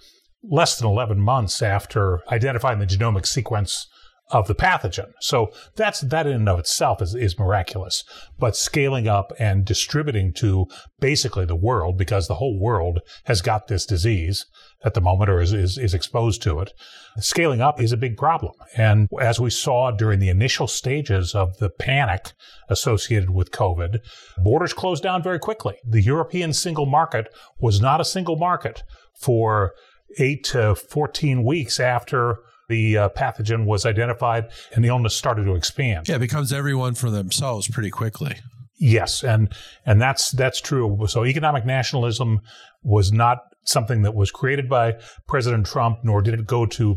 less 0.42 0.79
than 0.79 0.88
11 0.88 1.20
months 1.20 1.62
after 1.62 2.20
identifying 2.31 2.79
the 2.79 2.87
genomic 2.87 3.26
sequence 3.26 3.87
of 4.31 4.46
the 4.46 4.55
pathogen. 4.55 5.12
So 5.20 5.53
that's 5.74 6.00
that 6.00 6.26
in 6.26 6.35
and 6.35 6.48
of 6.48 6.59
itself 6.61 7.03
is, 7.03 7.14
is 7.14 7.38
miraculous. 7.38 8.05
But 8.38 8.57
scaling 8.57 9.09
up 9.09 9.33
and 9.38 9.64
distributing 9.64 10.33
to 10.35 10.66
basically 11.00 11.44
the 11.44 11.57
world, 11.57 11.98
because 11.98 12.29
the 12.29 12.37
whole 12.37 12.59
world 12.59 13.00
has 13.24 13.42
got 13.42 13.66
this 13.66 13.85
disease 13.85 14.46
at 14.85 14.94
the 14.94 15.00
moment 15.00 15.31
or 15.31 15.40
is, 15.40 15.53
is, 15.53 15.76
is 15.76 15.94
exposed 15.94 16.42
to 16.42 16.61
it, 16.61 16.72
scaling 17.18 17.61
up 17.61 17.81
is 17.81 17.92
a 17.92 17.96
big 17.96 18.16
problem. 18.16 18.53
And 18.76 19.09
as 19.20 19.40
we 19.40 19.50
saw 19.50 19.90
during 19.90 20.20
the 20.20 20.29
initial 20.29 20.68
stages 20.68 21.35
of 21.35 21.59
the 21.59 21.68
panic 21.68 22.33
associated 22.68 23.31
with 23.31 23.50
COVID, 23.50 23.98
borders 24.42 24.72
closed 24.72 25.03
down 25.03 25.22
very 25.22 25.40
quickly. 25.40 25.76
The 25.85 26.03
European 26.03 26.53
single 26.53 26.87
market 26.87 27.26
was 27.59 27.81
not 27.81 28.00
a 28.00 28.05
single 28.05 28.37
market 28.37 28.85
for 29.20 29.72
eight 30.18 30.44
to 30.44 30.75
14 30.75 31.44
weeks 31.44 31.81
after 31.81 32.38
the 32.68 32.96
uh, 32.96 33.09
pathogen 33.11 33.64
was 33.64 33.85
identified 33.85 34.49
and 34.75 34.85
the 34.85 34.88
illness 34.88 35.14
started 35.14 35.44
to 35.44 35.55
expand. 35.55 36.09
Yeah, 36.09 36.16
it 36.16 36.20
becomes 36.20 36.53
everyone 36.53 36.94
for 36.94 37.11
themselves 37.11 37.68
pretty 37.68 37.90
quickly. 37.90 38.37
Yes, 38.81 39.23
and 39.23 39.53
and 39.85 40.01
that's 40.01 40.31
that's 40.31 40.59
true. 40.59 41.05
So 41.07 41.27
economic 41.27 41.66
nationalism 41.66 42.40
was 42.83 43.12
not 43.12 43.40
something 43.64 44.01
that 44.03 44.14
was 44.14 44.31
created 44.31 44.71
by 44.71 44.97
President 45.29 45.66
Trump, 45.66 45.99
nor 46.03 46.23
did 46.23 46.33
it 46.33 46.47
go 46.47 46.64
to 46.64 46.97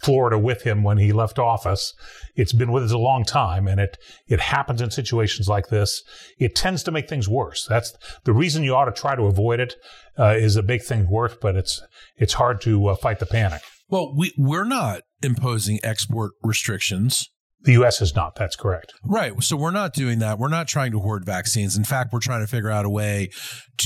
Florida 0.00 0.38
with 0.38 0.62
him 0.62 0.84
when 0.84 0.98
he 0.98 1.12
left 1.12 1.40
office. 1.40 1.92
It's 2.36 2.52
been 2.52 2.70
with 2.70 2.84
us 2.84 2.92
a 2.92 2.98
long 2.98 3.24
time, 3.24 3.66
and 3.66 3.80
it 3.80 3.98
it 4.28 4.38
happens 4.38 4.80
in 4.80 4.92
situations 4.92 5.48
like 5.48 5.68
this. 5.68 6.04
It 6.38 6.54
tends 6.54 6.84
to 6.84 6.92
make 6.92 7.08
things 7.08 7.28
worse. 7.28 7.66
That's 7.68 7.92
the 8.22 8.32
reason 8.32 8.62
you 8.62 8.76
ought 8.76 8.84
to 8.84 8.92
try 8.92 9.16
to 9.16 9.24
avoid 9.24 9.58
it. 9.58 9.74
Uh, 10.18 10.34
is 10.36 10.56
a 10.56 10.62
big 10.62 10.82
thing 10.82 11.08
worse, 11.10 11.34
but 11.40 11.56
it's 11.56 11.82
it's 12.16 12.34
hard 12.34 12.60
to 12.60 12.88
uh, 12.88 12.94
fight 12.94 13.18
the 13.18 13.26
panic. 13.26 13.62
Well, 13.88 14.14
we 14.16 14.32
we're 14.38 14.64
not 14.64 15.02
imposing 15.22 15.80
export 15.82 16.32
restrictions. 16.44 17.28
The 17.64 17.72
U.S. 17.72 18.00
is 18.00 18.14
not. 18.14 18.34
That's 18.34 18.56
correct. 18.56 18.92
Right. 19.04 19.40
So 19.42 19.56
we're 19.56 19.70
not 19.70 19.94
doing 19.94 20.18
that. 20.18 20.38
We're 20.38 20.48
not 20.48 20.68
trying 20.68 20.92
to 20.92 20.98
hoard 20.98 21.24
vaccines. 21.24 21.76
In 21.76 21.84
fact, 21.84 22.12
we're 22.12 22.20
trying 22.20 22.40
to 22.40 22.46
figure 22.46 22.70
out 22.70 22.84
a 22.84 22.90
way 22.90 23.30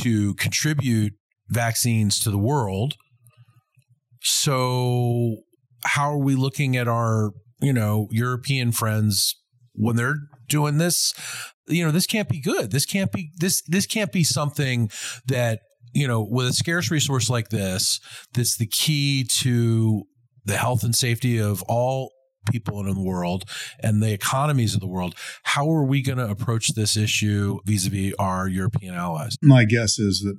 to 0.03 0.35
contribute 0.35 1.13
vaccines 1.49 2.19
to 2.21 2.31
the 2.31 2.39
world. 2.39 2.95
So 4.23 5.37
how 5.85 6.11
are 6.11 6.19
we 6.19 6.35
looking 6.35 6.77
at 6.77 6.89
our, 6.89 7.33
you 7.61 7.73
know, 7.73 8.09
European 8.11 8.73
friends 8.73 9.35
when 9.75 9.97
they're 9.97 10.17
doing 10.49 10.79
this? 10.79 11.13
You 11.69 11.85
know, 11.85 11.91
this 11.91 12.07
can't 12.07 12.29
be 12.29 12.41
good. 12.41 12.71
This 12.71 12.87
can't 12.87 13.13
be 13.13 13.31
this 13.39 13.63
this 13.67 13.87
can't 13.87 14.13
be 14.13 14.25
something 14.25 14.91
that 15.27 15.61
you 15.97 16.07
know, 16.07 16.27
with 16.29 16.47
a 16.47 16.53
scarce 16.53 16.91
resource 16.91 17.31
like 17.31 17.49
this, 17.49 18.01
that's 18.35 18.59
the 18.59 18.67
key 18.67 19.25
to 19.39 20.05
the 20.45 20.59
health 20.59 20.85
and 20.85 20.95
safety 20.95 21.39
of 21.39 21.63
all 21.69 22.13
people 22.47 22.81
in 22.81 22.95
the 22.95 23.03
world 23.03 23.45
and 23.81 24.03
the 24.03 24.13
economies 24.13 24.75
of 24.75 24.81
the 24.81 24.87
world. 24.87 25.15
How 25.45 25.71
are 25.71 25.85
we 25.85 26.03
going 26.03 26.19
to 26.19 26.29
approach 26.29 26.75
this 26.75 26.97
issue 26.97 27.59
vis 27.65 27.87
a 27.87 27.91
vis 27.91 28.15
our 28.19 28.49
European 28.49 28.95
allies? 28.95 29.37
My 29.43 29.65
guess 29.65 29.99
is 29.99 30.21
that 30.21 30.39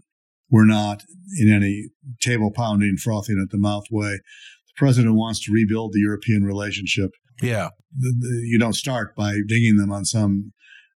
we're 0.49 0.65
not 0.65 1.03
in 1.37 1.51
any 1.51 1.89
table 2.21 2.51
pounding, 2.51 2.97
frothing 2.97 3.39
at 3.41 3.51
the 3.51 3.57
mouth 3.57 3.85
way. 3.91 4.11
The 4.11 4.73
president 4.77 5.15
wants 5.15 5.43
to 5.45 5.51
rebuild 5.51 5.93
the 5.93 5.99
European 5.99 6.43
relationship. 6.43 7.11
Yeah. 7.41 7.69
The, 7.97 8.13
the, 8.17 8.47
you 8.47 8.57
don't 8.57 8.73
start 8.73 9.15
by 9.15 9.37
dinging 9.47 9.77
them 9.77 9.91
on 9.91 10.05
some 10.05 10.53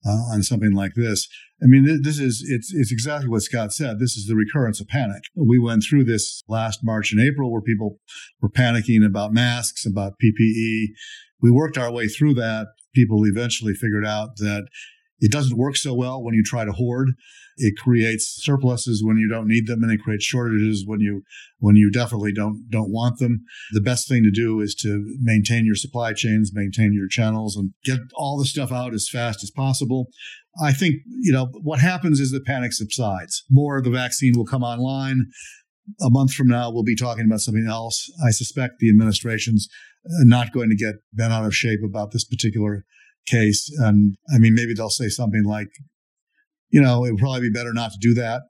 uh, 0.06 0.32
on 0.32 0.42
something 0.42 0.72
like 0.72 0.94
this. 0.94 1.28
I 1.62 1.66
mean, 1.66 2.02
this 2.02 2.18
is 2.18 2.44
it's 2.48 2.72
it's 2.72 2.92
exactly 2.92 3.28
what 3.28 3.42
Scott 3.42 3.72
said. 3.72 3.98
This 3.98 4.16
is 4.16 4.26
the 4.26 4.36
recurrence 4.36 4.80
of 4.80 4.88
panic. 4.88 5.22
We 5.34 5.58
went 5.58 5.82
through 5.88 6.04
this 6.04 6.42
last 6.48 6.80
March 6.82 7.12
and 7.12 7.20
April, 7.20 7.50
where 7.50 7.62
people 7.62 7.98
were 8.40 8.50
panicking 8.50 9.04
about 9.04 9.32
masks, 9.32 9.84
about 9.84 10.14
PPE. 10.22 10.86
We 11.42 11.50
worked 11.50 11.78
our 11.78 11.92
way 11.92 12.06
through 12.06 12.34
that. 12.34 12.68
People 12.94 13.24
eventually 13.26 13.74
figured 13.74 14.06
out 14.06 14.36
that 14.36 14.68
it 15.20 15.32
doesn't 15.32 15.56
work 15.56 15.76
so 15.76 15.94
well 15.94 16.22
when 16.22 16.34
you 16.34 16.42
try 16.44 16.64
to 16.64 16.72
hoard. 16.72 17.10
It 17.56 17.74
creates 17.76 18.36
surpluses 18.40 19.02
when 19.04 19.16
you 19.16 19.28
don't 19.28 19.48
need 19.48 19.66
them, 19.66 19.82
and 19.82 19.90
it 19.90 20.00
creates 20.00 20.24
shortages 20.24 20.84
when 20.86 21.00
you 21.00 21.22
when 21.58 21.74
you 21.74 21.90
definitely 21.90 22.32
don't 22.32 22.66
don't 22.70 22.92
want 22.92 23.18
them. 23.18 23.44
The 23.72 23.80
best 23.80 24.08
thing 24.08 24.22
to 24.22 24.30
do 24.30 24.60
is 24.60 24.76
to 24.76 25.04
maintain 25.20 25.64
your 25.66 25.74
supply 25.74 26.12
chains, 26.12 26.52
maintain 26.54 26.92
your 26.92 27.08
channels, 27.08 27.56
and 27.56 27.72
get 27.84 27.98
all 28.14 28.38
the 28.38 28.44
stuff 28.44 28.70
out 28.70 28.94
as 28.94 29.08
fast 29.08 29.42
as 29.42 29.50
possible. 29.50 30.06
I 30.62 30.72
think 30.72 30.96
you 31.06 31.32
know 31.32 31.48
what 31.62 31.80
happens 31.80 32.20
is 32.20 32.30
the 32.30 32.40
panic 32.40 32.72
subsides. 32.72 33.44
More 33.50 33.78
of 33.78 33.84
the 33.84 33.90
vaccine 33.90 34.34
will 34.36 34.46
come 34.46 34.62
online. 34.62 35.26
A 36.00 36.10
month 36.10 36.34
from 36.34 36.48
now, 36.48 36.70
we'll 36.70 36.84
be 36.84 36.94
talking 36.94 37.24
about 37.24 37.40
something 37.40 37.66
else. 37.66 38.08
I 38.24 38.30
suspect 38.30 38.74
the 38.78 38.90
administration's 38.90 39.68
uh, 40.06 40.24
not 40.24 40.52
going 40.52 40.68
to 40.68 40.76
get 40.76 40.96
bent 41.12 41.32
out 41.32 41.46
of 41.46 41.56
shape 41.56 41.80
about 41.82 42.12
this 42.12 42.24
particular 42.24 42.84
case. 43.30 43.70
And 43.78 44.16
I 44.34 44.38
mean, 44.38 44.54
maybe 44.54 44.74
they'll 44.74 44.90
say 44.90 45.08
something 45.08 45.44
like, 45.44 45.68
you 46.70 46.80
know, 46.80 47.04
it 47.04 47.12
would 47.12 47.20
probably 47.20 47.42
be 47.42 47.50
better 47.50 47.72
not 47.72 47.92
to 47.92 47.98
do 48.00 48.14
that. 48.14 48.42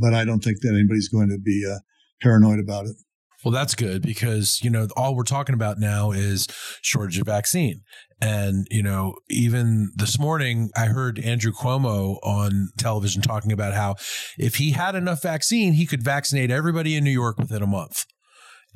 But 0.00 0.14
I 0.14 0.24
don't 0.24 0.42
think 0.42 0.60
that 0.62 0.72
anybody's 0.72 1.08
going 1.08 1.28
to 1.28 1.38
be 1.38 1.70
uh, 1.70 1.78
paranoid 2.22 2.60
about 2.60 2.86
it. 2.86 2.96
Well, 3.44 3.52
that's 3.52 3.74
good 3.74 4.02
because, 4.02 4.60
you 4.62 4.68
know, 4.68 4.88
all 4.96 5.14
we're 5.14 5.22
talking 5.22 5.54
about 5.54 5.78
now 5.78 6.12
is 6.12 6.46
shortage 6.82 7.18
of 7.18 7.26
vaccine. 7.26 7.82
And, 8.20 8.66
you 8.70 8.82
know, 8.82 9.14
even 9.30 9.92
this 9.96 10.18
morning, 10.18 10.70
I 10.76 10.86
heard 10.86 11.18
Andrew 11.18 11.52
Cuomo 11.52 12.18
on 12.22 12.68
television 12.76 13.22
talking 13.22 13.50
about 13.50 13.72
how 13.72 13.96
if 14.38 14.56
he 14.56 14.72
had 14.72 14.94
enough 14.94 15.22
vaccine, 15.22 15.72
he 15.72 15.86
could 15.86 16.02
vaccinate 16.02 16.50
everybody 16.50 16.96
in 16.96 17.04
New 17.04 17.10
York 17.10 17.38
within 17.38 17.62
a 17.62 17.66
month. 17.66 18.04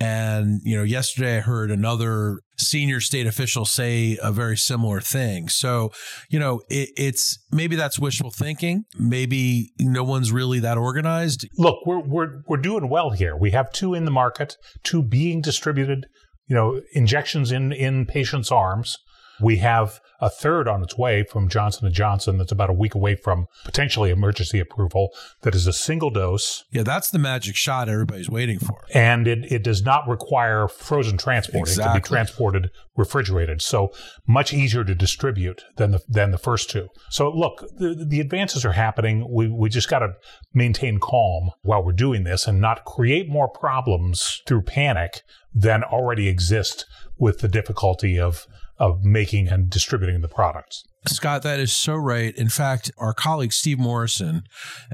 And, 0.01 0.61
you 0.65 0.77
know, 0.77 0.83
yesterday 0.83 1.37
I 1.37 1.41
heard 1.41 1.71
another 1.71 2.41
senior 2.59 3.01
state 3.01 3.27
official 3.27 3.65
say 3.65 4.19
a 4.23 4.33
very 4.33 4.57
similar 4.57 5.01
thing. 5.01 5.49
So, 5.49 5.93
you 6.29 6.39
know, 6.39 6.63
it, 6.69 6.91
it's 6.97 7.39
maybe 7.53 7.77
that's 7.77 7.99
wishful 7.99 8.31
thinking. 8.31 8.85
Maybe 8.99 9.73
no 9.79 10.03
one's 10.03 10.33
really 10.33 10.59
that 10.61 10.79
organized. 10.79 11.47
Look, 11.59 11.87
we're, 11.87 12.01
we're, 12.01 12.43
we're 12.49 12.57
doing 12.57 12.89
well 12.89 13.11
here. 13.11 13.37
We 13.37 13.53
have 13.53 13.73
two 13.73 13.95
in 13.95 14.05
the 14.05 14.11
market, 14.11 14.57
two 14.83 15.03
being 15.03 15.41
distributed, 15.41 16.07
you 16.47 16.57
know, 16.57 16.81
injections 16.93 17.53
in, 17.53 17.73
in 17.73 18.07
patients' 18.07 18.51
arms. 18.51 18.97
We 19.41 19.59
have 19.59 20.01
a 20.21 20.31
third 20.31 20.69
on 20.69 20.83
its 20.83 20.97
way 20.97 21.25
from 21.25 21.49
Johnson 21.49 21.93
& 21.93 21.93
Johnson 21.93 22.39
that's 22.39 22.53
about 22.53 22.71
a 22.71 22.73
week 22.73 22.95
away 22.95 23.15
from 23.15 23.47
potentially 23.65 24.11
emergency 24.11 24.59
approval 24.59 25.11
that 25.43 25.55
is 25.55 25.67
a 25.67 25.73
single 25.73 26.11
dose. 26.11 26.65
Yeah, 26.71 26.83
that's 26.83 27.11
the 27.11 27.19
magic 27.19 27.57
shot 27.57 27.89
everybody's 27.89 28.31
waiting 28.31 28.59
for. 28.59 28.79
And 28.93 29.27
it, 29.27 29.53
it 29.53 29.63
does 29.63 29.83
not 29.83 30.09
require 30.09 30.69
frozen 30.69 31.19
transport. 31.19 31.69
Exactly. 31.69 31.83
It 31.83 31.87
can 31.87 32.03
be 32.03 32.09
transported 32.09 32.71
refrigerated. 32.97 33.61
So 33.61 33.93
much 34.27 34.53
easier 34.53 34.85
to 34.85 34.95
distribute 34.95 35.65
than 35.77 35.91
the, 35.93 36.01
than 36.09 36.31
the 36.31 36.39
first 36.39 36.71
two. 36.71 36.89
So 37.11 37.31
look, 37.31 37.65
the, 37.77 38.05
the 38.07 38.21
advances 38.21 38.65
are 38.65 38.73
happening. 38.73 39.27
We, 39.29 39.49
we 39.49 39.69
just 39.69 39.91
got 39.91 40.01
to 40.01 40.15
maintain 40.53 40.99
calm 41.01 41.51
while 41.63 41.83
we're 41.85 41.93
doing 41.93 42.25
this 42.25 42.47
and 42.47 42.61
not 42.61 42.85
create 42.85 43.29
more 43.29 43.49
problems 43.49 44.43
through 44.47 44.63
panic 44.63 45.23
than 45.53 45.83
already 45.83 46.29
exist 46.29 46.87
with 47.19 47.41
the 47.41 47.49
difficulty 47.49 48.19
of 48.19 48.47
of 48.79 49.05
making 49.05 49.49
and 49.49 49.71
distributing 49.71 50.21
the 50.21 50.29
products. 50.29 50.85
Scott, 51.07 51.43
that 51.43 51.61
is 51.61 51.73
so 51.73 51.97
right. 51.97 52.35
In 52.35 52.49
fact, 52.49 52.91
our 52.97 53.13
colleague 53.13 53.53
Steve 53.53 53.79
Morrison 53.79 54.45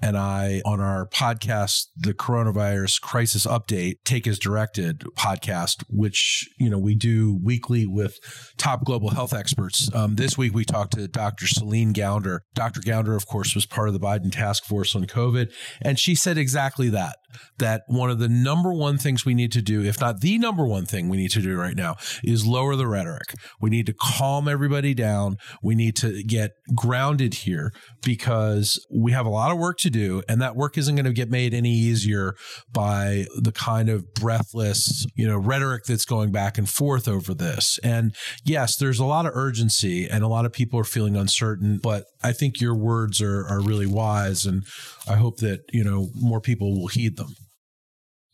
and 0.02 0.16
I 0.18 0.60
on 0.64 0.80
our 0.80 1.06
podcast, 1.06 1.86
the 1.96 2.14
Coronavirus 2.14 3.00
Crisis 3.00 3.46
Update, 3.46 3.98
Take 4.04 4.26
as 4.26 4.38
Directed 4.38 5.04
podcast, 5.16 5.84
which 5.88 6.48
you 6.58 6.68
know 6.68 6.78
we 6.78 6.96
do 6.96 7.38
weekly 7.42 7.86
with 7.86 8.18
top 8.56 8.84
global 8.84 9.10
health 9.10 9.32
experts. 9.32 9.88
Um, 9.94 10.16
this 10.16 10.36
week 10.36 10.52
we 10.52 10.64
talked 10.64 10.94
to 10.94 11.06
Dr. 11.06 11.46
Celine 11.46 11.94
Gounder. 11.94 12.40
Dr. 12.54 12.80
Gounder, 12.80 13.14
of 13.14 13.26
course, 13.26 13.54
was 13.54 13.66
part 13.66 13.86
of 13.86 13.94
the 13.94 14.00
Biden 14.00 14.32
task 14.32 14.64
force 14.64 14.96
on 14.96 15.04
COVID, 15.04 15.52
and 15.80 15.96
she 15.96 16.16
said 16.16 16.36
exactly 16.36 16.88
that 16.88 17.18
that 17.58 17.82
one 17.86 18.10
of 18.10 18.18
the 18.18 18.28
number 18.28 18.72
one 18.72 18.98
things 18.98 19.24
we 19.24 19.34
need 19.34 19.52
to 19.52 19.62
do, 19.62 19.82
if 19.82 20.00
not 20.00 20.20
the 20.20 20.38
number 20.38 20.66
one 20.66 20.86
thing 20.86 21.08
we 21.08 21.16
need 21.16 21.30
to 21.32 21.42
do 21.42 21.56
right 21.56 21.76
now, 21.76 21.96
is 22.22 22.46
lower 22.46 22.76
the 22.76 22.86
rhetoric. 22.86 23.34
We 23.60 23.70
need 23.70 23.86
to 23.86 23.94
calm 23.94 24.48
everybody 24.48 24.94
down. 24.94 25.36
We 25.62 25.74
need 25.74 25.96
to 25.96 26.22
get 26.22 26.52
grounded 26.74 27.34
here 27.34 27.72
because 28.02 28.84
we 28.90 29.12
have 29.12 29.26
a 29.26 29.30
lot 29.30 29.52
of 29.52 29.58
work 29.58 29.78
to 29.78 29.90
do, 29.90 30.22
and 30.28 30.40
that 30.40 30.56
work 30.56 30.78
isn't 30.78 30.94
going 30.94 31.04
to 31.04 31.12
get 31.12 31.30
made 31.30 31.54
any 31.54 31.72
easier 31.72 32.34
by 32.72 33.26
the 33.36 33.52
kind 33.52 33.88
of 33.88 34.14
breathless, 34.14 35.06
you 35.14 35.26
know, 35.26 35.36
rhetoric 35.36 35.84
that's 35.84 36.04
going 36.04 36.32
back 36.32 36.58
and 36.58 36.68
forth 36.68 37.08
over 37.08 37.34
this. 37.34 37.78
And 37.82 38.14
yes, 38.44 38.76
there's 38.76 38.98
a 38.98 39.04
lot 39.04 39.26
of 39.26 39.32
urgency, 39.34 40.08
and 40.08 40.24
a 40.24 40.28
lot 40.28 40.46
of 40.46 40.52
people 40.52 40.78
are 40.78 40.84
feeling 40.84 41.16
uncertain, 41.16 41.78
but 41.82 42.04
I 42.22 42.32
think 42.32 42.60
your 42.60 42.74
words 42.74 43.20
are 43.20 43.46
are 43.48 43.60
really 43.60 43.86
wise, 43.86 44.46
and 44.46 44.64
I 45.08 45.16
hope 45.16 45.38
that 45.38 45.60
you 45.72 45.84
know 45.84 46.10
more 46.14 46.40
people 46.40 46.78
will 46.78 46.88
heed 46.88 47.16
them. 47.16 47.34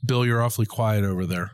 Bill, 0.04 0.24
you're 0.24 0.42
awfully 0.42 0.66
quiet 0.66 1.04
over 1.04 1.26
there. 1.26 1.50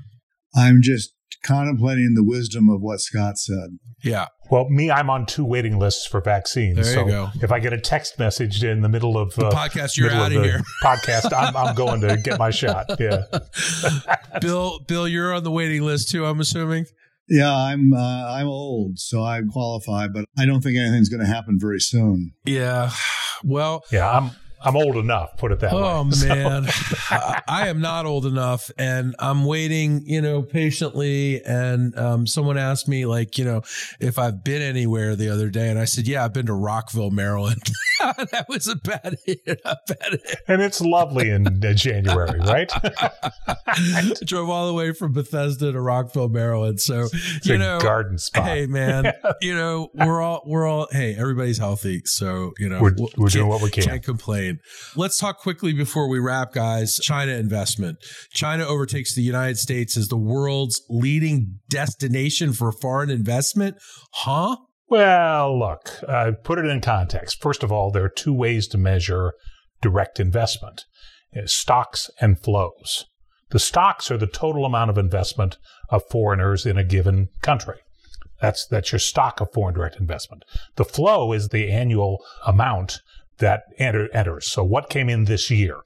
I'm 0.55 0.81
just 0.83 1.15
contemplating 1.45 2.15
the 2.15 2.25
wisdom 2.25 2.69
of 2.69 2.81
what 2.81 3.01
Scott 3.01 3.39
said. 3.39 3.79
Yeah. 4.03 4.27
Well, 4.51 4.69
me, 4.69 4.91
I'm 4.91 5.09
on 5.09 5.27
two 5.27 5.45
waiting 5.45 5.79
lists 5.79 6.07
for 6.07 6.21
vaccines. 6.21 6.77
There 6.77 6.85
so 6.85 7.01
you 7.07 7.11
go. 7.11 7.31
if 7.41 7.51
I 7.51 7.59
get 7.59 7.73
a 7.73 7.81
text 7.81 8.19
message 8.19 8.63
in 8.63 8.83
the 8.83 8.89
middle 8.89 9.17
of 9.17 9.35
the 9.35 9.47
uh, 9.47 9.51
podcast, 9.51 9.97
you're 9.97 10.11
out 10.11 10.33
of 10.33 10.39
of 10.39 10.45
here. 10.45 10.61
podcast, 10.85 11.33
I'm, 11.35 11.57
I'm 11.57 11.75
going 11.75 12.01
to 12.03 12.17
get 12.17 12.39
my 12.39 12.51
shot. 12.51 12.87
Yeah. 12.99 13.23
Bill, 14.41 14.81
Bill, 14.87 15.09
you're 15.09 15.33
on 15.33 15.45
the 15.45 15.51
waiting 15.51 15.83
list 15.83 16.11
too. 16.11 16.27
I'm 16.27 16.41
assuming. 16.41 16.87
Yeah, 17.29 17.55
I'm 17.55 17.95
uh, 17.95 18.33
I'm 18.33 18.47
old, 18.47 18.99
so 18.99 19.23
I 19.23 19.41
qualify, 19.51 20.09
but 20.09 20.27
I 20.37 20.45
don't 20.45 20.61
think 20.61 20.77
anything's 20.77 21.09
going 21.09 21.25
to 21.25 21.33
happen 21.33 21.57
very 21.59 21.81
soon. 21.81 22.33
Yeah. 22.45 22.91
Well, 23.45 23.85
Yeah, 23.91 24.11
I'm 24.11 24.33
I'm 24.65 24.77
old 24.77 24.97
enough. 24.97 25.37
Put 25.37 25.53
it 25.53 25.61
that 25.61 25.73
Oh 25.73 26.05
way. 26.05 26.11
So- 26.13 26.29
man, 26.29 26.67
I, 27.11 27.43
I 27.49 27.69
am 27.69 27.81
not 27.81 28.07
old 28.07 28.27
enough, 28.27 28.71
and 28.79 29.15
I'm 29.19 29.45
waiting, 29.45 30.03
you 30.07 30.21
know, 30.21 30.43
patiently. 30.43 31.43
And 31.45 31.97
um, 31.99 32.27
someone 32.27 32.59
asked 32.59 32.89
me, 32.89 33.07
like, 33.07 33.39
you 33.39 33.45
know, 33.45 33.63
if 34.01 34.19
I've 34.19 34.43
been 34.45 34.63
anywhere 34.63 35.17
the 35.17 35.29
other 35.29 35.51
day, 35.51 35.69
and 35.69 35.79
I 35.79 35.85
said, 35.85 36.07
yeah, 36.07 36.25
I've 36.25 36.33
been 36.33 36.47
to 36.47 36.55
Rockville, 36.55 37.11
Maryland. 37.11 37.63
that 38.33 38.47
was 38.49 38.69
a 38.69 38.77
bad 38.77 39.17
hit. 39.25 39.41
A 39.65 39.77
bad 39.89 40.13
hit. 40.25 40.39
and 40.49 40.63
it's 40.63 40.81
lovely 40.81 41.31
in 41.31 41.47
January, 41.77 42.39
right? 42.41 42.71
I 43.67 44.13
drove 44.25 44.49
all 44.51 44.67
the 44.67 44.75
way 44.75 44.93
from 44.93 45.13
Bethesda 45.13 45.73
to 45.73 45.81
Rockville, 45.81 46.29
Maryland. 46.29 46.81
So 46.81 47.09
It's 47.13 47.47
you 47.47 47.59
know, 47.59 47.79
garden 47.81 48.19
spot. 48.19 48.45
hey 48.47 48.67
man, 48.67 49.13
you 49.41 49.55
know, 49.55 49.89
we're 49.95 50.21
all 50.21 50.43
we're 50.47 50.67
all 50.67 50.89
hey, 50.91 51.15
everybody's 51.19 51.59
healthy, 51.59 52.03
so 52.05 52.53
you 52.59 52.69
know 52.69 52.81
We're- 52.81 52.97
we're 53.17 53.29
doing 53.29 53.49
what 53.49 53.63
we 53.63 53.71
can. 53.71 53.85
Can't 53.85 54.03
complain. 54.03 54.59
Let's 54.97 55.19
talk 55.19 55.39
quickly 55.39 55.73
before 55.73 56.09
we 56.09 56.19
wrap, 56.19 56.53
guys. 56.53 56.97
China 57.03 57.33
investment. 57.33 57.99
China 58.33 58.65
overtakes 58.65 59.15
the 59.15 59.23
United 59.23 59.59
States 59.59 59.97
as 59.97 60.09
the 60.09 60.17
world's 60.17 60.83
leading 60.89 61.59
destination 61.69 62.53
for 62.53 62.73
foreign 62.73 63.11
investment. 63.11 63.77
Huh? 64.13 64.57
Well, 64.93 65.59
look, 65.59 65.89
uh, 66.07 66.33
put 66.45 66.59
it 66.59 66.67
in 66.67 66.83
context. 66.83 67.41
First 67.41 67.63
of 67.63 67.73
all, 67.73 67.91
there 67.91 68.05
are 68.05 68.11
two 68.11 68.35
ways 68.35 68.69
to 68.69 68.77
measure 68.77 69.33
direct 69.81 70.21
investment 70.21 70.85
uh, 71.35 71.47
stocks 71.47 72.11
and 72.21 72.39
flows. 72.39 73.07
The 73.53 73.59
stocks 73.59 74.11
are 74.11 74.19
the 74.19 74.27
total 74.27 74.67
amount 74.67 74.91
of 74.91 74.99
investment 74.99 75.57
of 75.89 76.03
foreigners 76.11 76.67
in 76.67 76.77
a 76.77 76.85
given 76.85 77.31
country. 77.41 77.79
That's, 78.43 78.67
that's 78.67 78.93
your 78.93 78.99
stock 78.99 79.41
of 79.41 79.51
foreign 79.55 79.75
direct 79.75 79.97
investment. 79.97 80.45
The 80.77 80.85
flow 80.85 81.33
is 81.33 81.49
the 81.49 81.73
annual 81.73 82.23
amount 82.47 83.01
that 83.39 83.63
enter, 83.79 84.15
enters. 84.15 84.47
So, 84.47 84.63
what 84.63 84.91
came 84.91 85.09
in 85.09 85.25
this 85.25 85.51
year? 85.51 85.81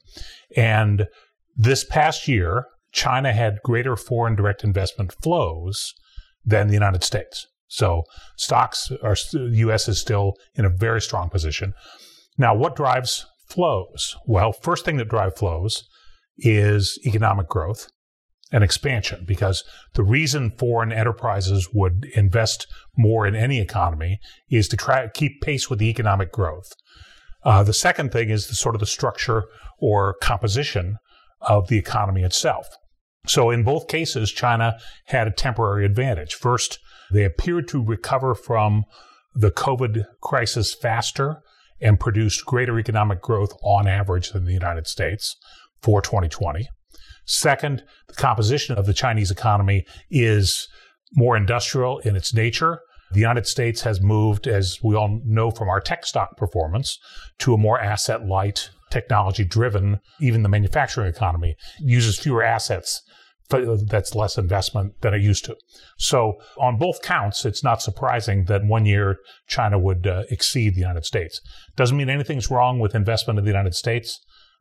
And 0.57 1.07
this 1.55 1.85
past 1.85 2.27
year, 2.27 2.65
China 2.91 3.31
had 3.31 3.63
greater 3.63 3.95
foreign 3.95 4.35
direct 4.35 4.65
investment 4.65 5.15
flows 5.23 5.93
than 6.43 6.67
the 6.67 6.73
United 6.73 7.05
States. 7.05 7.47
So 7.67 8.03
stocks 8.37 8.91
are 9.03 9.15
the 9.33 9.51
U.S. 9.55 9.87
is 9.87 9.99
still 9.99 10.33
in 10.55 10.65
a 10.65 10.69
very 10.69 11.01
strong 11.01 11.29
position. 11.29 11.73
Now, 12.37 12.55
what 12.55 12.75
drives 12.75 13.25
flows? 13.49 14.15
Well, 14.25 14.51
first 14.51 14.85
thing 14.85 14.97
that 14.97 15.09
drives 15.09 15.37
flows 15.37 15.83
is 16.37 16.99
economic 17.05 17.47
growth 17.47 17.87
and 18.51 18.63
expansion, 18.63 19.25
because 19.27 19.63
the 19.95 20.03
reason 20.03 20.53
foreign 20.57 20.93
enterprises 20.93 21.67
would 21.73 22.05
invest 22.15 22.65
more 22.97 23.27
in 23.27 23.35
any 23.35 23.59
economy 23.59 24.19
is 24.49 24.69
to 24.69 24.77
try 24.77 25.01
to 25.01 25.09
keep 25.09 25.41
pace 25.41 25.69
with 25.69 25.79
the 25.79 25.89
economic 25.89 26.31
growth. 26.31 26.71
Uh, 27.43 27.63
the 27.63 27.73
second 27.73 28.11
thing 28.11 28.29
is 28.29 28.47
the 28.47 28.55
sort 28.55 28.75
of 28.75 28.79
the 28.79 28.85
structure 28.85 29.43
or 29.79 30.15
composition 30.21 30.97
of 31.41 31.67
the 31.67 31.77
economy 31.77 32.23
itself. 32.23 32.67
So 33.27 33.49
in 33.49 33.63
both 33.63 33.89
cases, 33.89 34.31
China 34.31 34.77
had 35.07 35.27
a 35.27 35.31
temporary 35.31 35.85
advantage. 35.85 36.33
First, 36.33 36.79
they 37.11 37.23
appeared 37.23 37.67
to 37.69 37.83
recover 37.83 38.35
from 38.35 38.83
the 39.33 39.51
COVID 39.51 40.05
crisis 40.21 40.73
faster 40.73 41.41
and 41.79 41.99
produced 41.99 42.45
greater 42.45 42.79
economic 42.79 43.21
growth 43.21 43.53
on 43.63 43.87
average 43.87 44.31
than 44.31 44.45
the 44.45 44.53
United 44.53 44.87
States 44.87 45.35
for 45.81 46.01
2020. 46.01 46.67
Second, 47.25 47.83
the 48.07 48.15
composition 48.15 48.77
of 48.77 48.85
the 48.85 48.93
Chinese 48.93 49.29
economy 49.29 49.85
is 50.09 50.67
more 51.13 51.37
industrial 51.37 51.99
in 51.99 52.15
its 52.15 52.33
nature. 52.33 52.79
The 53.11 53.19
United 53.19 53.47
States 53.47 53.81
has 53.81 54.01
moved, 54.01 54.47
as 54.47 54.79
we 54.83 54.95
all 54.95 55.21
know 55.23 55.51
from 55.51 55.69
our 55.69 55.79
tech 55.79 56.05
stock 56.05 56.35
performance, 56.35 56.97
to 57.39 57.53
a 57.53 57.57
more 57.57 57.79
asset 57.79 58.25
light, 58.25 58.69
technology 58.89 59.43
driven, 59.43 59.99
even 60.19 60.43
the 60.43 60.49
manufacturing 60.49 61.07
economy 61.07 61.55
uses 61.79 62.17
fewer 62.17 62.43
assets 62.43 63.01
that's 63.49 64.15
less 64.15 64.37
investment 64.37 64.99
than 65.01 65.13
it 65.13 65.21
used 65.21 65.45
to. 65.45 65.55
So, 65.97 66.33
on 66.57 66.77
both 66.77 67.01
counts, 67.01 67.45
it's 67.45 67.63
not 67.63 67.81
surprising 67.81 68.45
that 68.45 68.65
one 68.65 68.85
year 68.85 69.17
China 69.47 69.79
would 69.79 70.05
uh, 70.05 70.23
exceed 70.29 70.75
the 70.75 70.81
United 70.81 71.05
States. 71.05 71.41
Doesn't 71.75 71.97
mean 71.97 72.09
anything's 72.09 72.51
wrong 72.51 72.79
with 72.79 72.95
investment 72.95 73.39
in 73.39 73.45
the 73.45 73.51
United 73.51 73.75
States. 73.75 74.19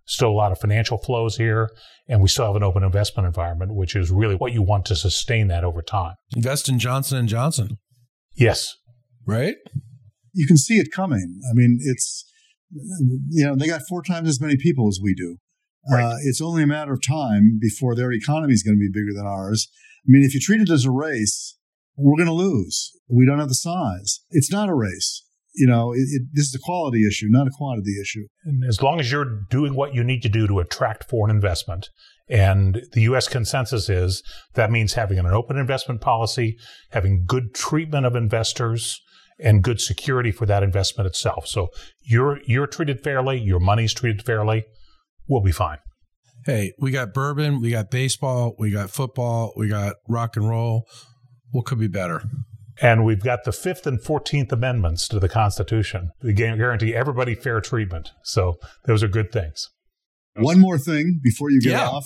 Still 0.09 0.31
a 0.31 0.39
lot 0.39 0.53
of 0.53 0.61
financial 0.61 0.99
flows 0.99 1.37
here, 1.37 1.69
and 2.09 2.23
we 2.23 2.29
still 2.29 2.47
have 2.47 2.55
an 2.55 2.63
open 2.63 2.85
investment 2.85 3.27
environment, 3.27 3.75
which 3.75 3.97
is 3.97 4.13
really 4.13 4.37
what 4.37 4.53
you 4.53 4.63
want 4.63 4.85
to 4.87 4.95
sustain 4.95 5.49
that 5.49 5.65
over 5.65 5.83
time. 5.83 6.15
Invest 6.37 6.69
in 6.69 6.79
Johnson 6.79 7.19
and 7.19 7.29
Johnson, 7.29 7.79
Yes, 8.37 8.77
right? 9.27 9.57
You 10.33 10.47
can 10.47 10.57
see 10.57 10.75
it 10.77 10.93
coming. 10.93 11.41
I 11.51 11.55
mean, 11.55 11.79
it's 11.81 12.25
you 13.31 13.45
know 13.45 13.57
they 13.57 13.67
got 13.67 13.83
four 13.89 14.03
times 14.03 14.29
as 14.29 14.41
many 14.41 14.57
people 14.57 14.87
as 14.87 15.01
we 15.03 15.13
do. 15.13 15.39
Right. 15.91 16.03
Uh, 16.03 16.17
it's 16.23 16.41
only 16.41 16.63
a 16.63 16.67
matter 16.67 16.93
of 16.93 17.03
time 17.03 17.59
before 17.61 17.95
their 17.95 18.13
economy 18.13 18.55
is 18.55 18.63
going 18.63 18.77
to 18.77 18.81
be 18.81 18.91
bigger 18.93 19.13
than 19.15 19.27
ours. 19.27 19.69
I 20.05 20.09
mean, 20.09 20.25
if 20.25 20.35
you 20.35 20.41
treat 20.41 20.61
it 20.61 20.71
as 20.71 20.85
a 20.85 20.91
race, 20.91 21.57
we're 21.97 22.17
going 22.17 22.27
to 22.27 22.33
lose. 22.33 22.93
We 23.09 23.27
don't 23.27 23.39
have 23.39 23.49
the 23.49 23.55
size. 23.55 24.21
It's 24.31 24.51
not 24.51 24.69
a 24.69 24.75
race. 24.75 25.23
You 25.55 25.67
know, 25.67 25.93
it, 25.93 26.07
it, 26.11 26.23
this 26.33 26.47
is 26.47 26.55
a 26.55 26.59
quality 26.63 27.07
issue, 27.07 27.27
not 27.31 27.47
a 27.47 27.51
quantity 27.51 27.99
issue. 28.01 28.27
And 28.45 28.63
as 28.69 28.83
long 28.83 29.01
as 29.01 29.11
you're 29.11 29.41
doing 29.49 29.75
what 29.75 29.95
you 29.95 30.05
need 30.05 30.23
to 30.23 30.29
do 30.29 30.47
to 30.47 30.59
attract 30.59 31.09
foreign 31.09 31.35
investment, 31.35 31.89
and 32.29 32.83
the 32.93 33.03
U.S. 33.03 33.29
consensus 33.29 33.89
is 33.89 34.23
that 34.55 34.71
means 34.71 34.95
having 34.95 35.19
an 35.19 35.27
open 35.27 35.57
investment 35.57 36.01
policy, 36.01 36.59
having 36.91 37.25
good 37.25 37.55
treatment 37.55 38.05
of 38.05 38.17
investors, 38.17 39.01
and 39.39 39.63
good 39.63 39.81
security 39.81 40.33
for 40.33 40.47
that 40.47 40.63
investment 40.63 41.07
itself. 41.07 41.47
So 41.47 41.69
you're 42.01 42.41
you're 42.47 42.67
treated 42.67 43.03
fairly, 43.03 43.39
your 43.39 43.61
money's 43.61 43.93
treated 43.93 44.25
fairly, 44.25 44.65
we'll 45.29 45.43
be 45.43 45.53
fine. 45.53 45.79
Hey, 46.45 46.73
we 46.79 46.91
got 46.93 47.13
bourbon, 47.13 47.61
we 47.61 47.71
got 47.71 47.91
baseball, 47.91 48.55
we 48.59 48.71
got 48.71 48.91
football, 48.91 49.53
we 49.57 49.69
got 49.69 49.97
rock 50.09 50.37
and 50.37 50.49
roll. 50.49 50.87
What 51.51 51.65
could 51.67 51.79
be 51.81 51.89
better? 51.89 52.23
And 52.81 53.05
we've 53.05 53.23
got 53.23 53.45
the 53.45 53.53
Fifth 53.53 53.87
and 53.87 54.01
Fourteenth 54.03 54.53
Amendments 54.53 55.09
to 55.09 55.19
the 55.19 55.29
Constitution. 55.29 56.11
They 56.23 56.33
guarantee 56.35 56.95
everybody 56.95 57.35
fair 57.35 57.61
treatment. 57.61 58.11
So 58.23 58.57
those 58.85 59.03
are 59.03 59.09
good 59.09 59.33
things. 59.33 59.71
One 60.37 60.61
more 60.61 60.79
thing 60.79 61.19
before 61.23 61.51
you 61.51 61.61
get 61.61 61.71
Yeah. 61.73 61.89
off. 61.89 62.05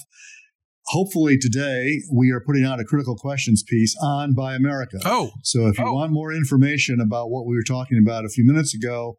Hopefully 0.87 1.37
today 1.39 2.01
we 2.13 2.31
are 2.31 2.41
putting 2.41 2.65
out 2.65 2.81
a 2.81 2.85
critical 2.85 3.17
questions 3.17 3.63
piece 3.63 3.95
on 4.01 4.33
Buy 4.35 4.55
America. 4.55 4.99
Oh, 5.05 5.33
So 5.43 5.67
if 5.67 5.79
you 5.79 5.85
Oh. 5.87 5.93
want 5.95 6.13
more 6.13 6.33
information 6.33 7.01
about 7.01 7.31
what 7.31 7.47
we 7.47 7.55
were 7.55 7.63
talking 7.65 7.99
about 7.99 8.25
a 8.25 8.29
few 8.29 8.45
minutes 8.47 8.75
ago, 8.75 9.17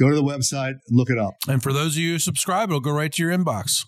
go 0.00 0.08
to 0.08 0.16
the 0.16 0.22
website, 0.22 0.74
look 0.90 1.10
it 1.10 1.18
up. 1.18 1.34
and 1.48 1.62
for 1.62 1.72
those 1.72 1.94
of 1.96 2.02
you 2.02 2.12
who 2.12 2.18
subscribe, 2.18 2.70
it'll 2.70 2.80
go 2.80 2.90
right 2.92 3.12
to 3.12 3.22
your 3.22 3.30
inbox. 3.30 3.84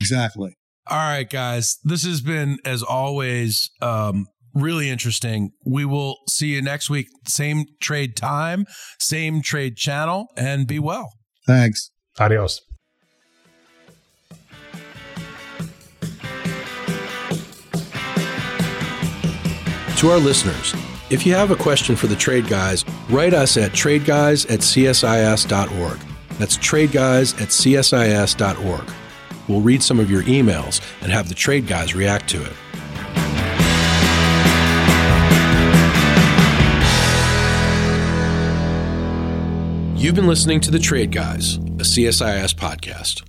Exactly. 0.00 0.54
All 0.90 0.96
right, 0.96 1.28
guys. 1.28 1.78
This 1.84 2.04
has 2.04 2.20
been, 2.20 2.58
as 2.64 2.82
always, 2.82 3.70
um, 3.82 4.26
really 4.54 4.88
interesting. 4.88 5.50
We 5.66 5.84
will 5.84 6.16
see 6.28 6.48
you 6.48 6.62
next 6.62 6.88
week. 6.88 7.08
Same 7.26 7.64
trade 7.80 8.16
time, 8.16 8.64
same 8.98 9.42
trade 9.42 9.76
channel, 9.76 10.28
and 10.36 10.66
be 10.66 10.78
well. 10.78 11.10
Thanks. 11.46 11.90
Adios. 12.18 12.60
To 19.96 20.10
our 20.10 20.18
listeners, 20.18 20.74
if 21.10 21.24
you 21.26 21.34
have 21.34 21.50
a 21.50 21.56
question 21.56 21.96
for 21.96 22.06
the 22.06 22.16
trade 22.16 22.46
guys, 22.48 22.84
write 23.08 23.34
us 23.34 23.56
at 23.56 23.72
tradeguys 23.72 24.50
at 24.50 24.60
csis.org. 24.60 25.98
That's 26.38 26.58
tradeguys 26.58 27.40
at 27.40 27.48
csis.org. 27.48 28.92
we'll 29.48 29.60
read 29.60 29.82
some 29.82 29.98
of 29.98 30.10
your 30.10 30.22
emails 30.24 30.80
and 31.02 31.10
have 31.10 31.28
the 31.28 31.34
trade 31.34 31.66
guys 31.66 31.94
react 31.94 32.28
to 32.30 32.44
it. 32.44 32.52
You've 40.00 40.14
been 40.14 40.28
listening 40.28 40.60
to 40.60 40.70
The 40.70 40.78
Trade 40.78 41.10
Guys, 41.10 41.56
a 41.56 41.82
CSIS 41.82 42.54
podcast. 42.54 43.27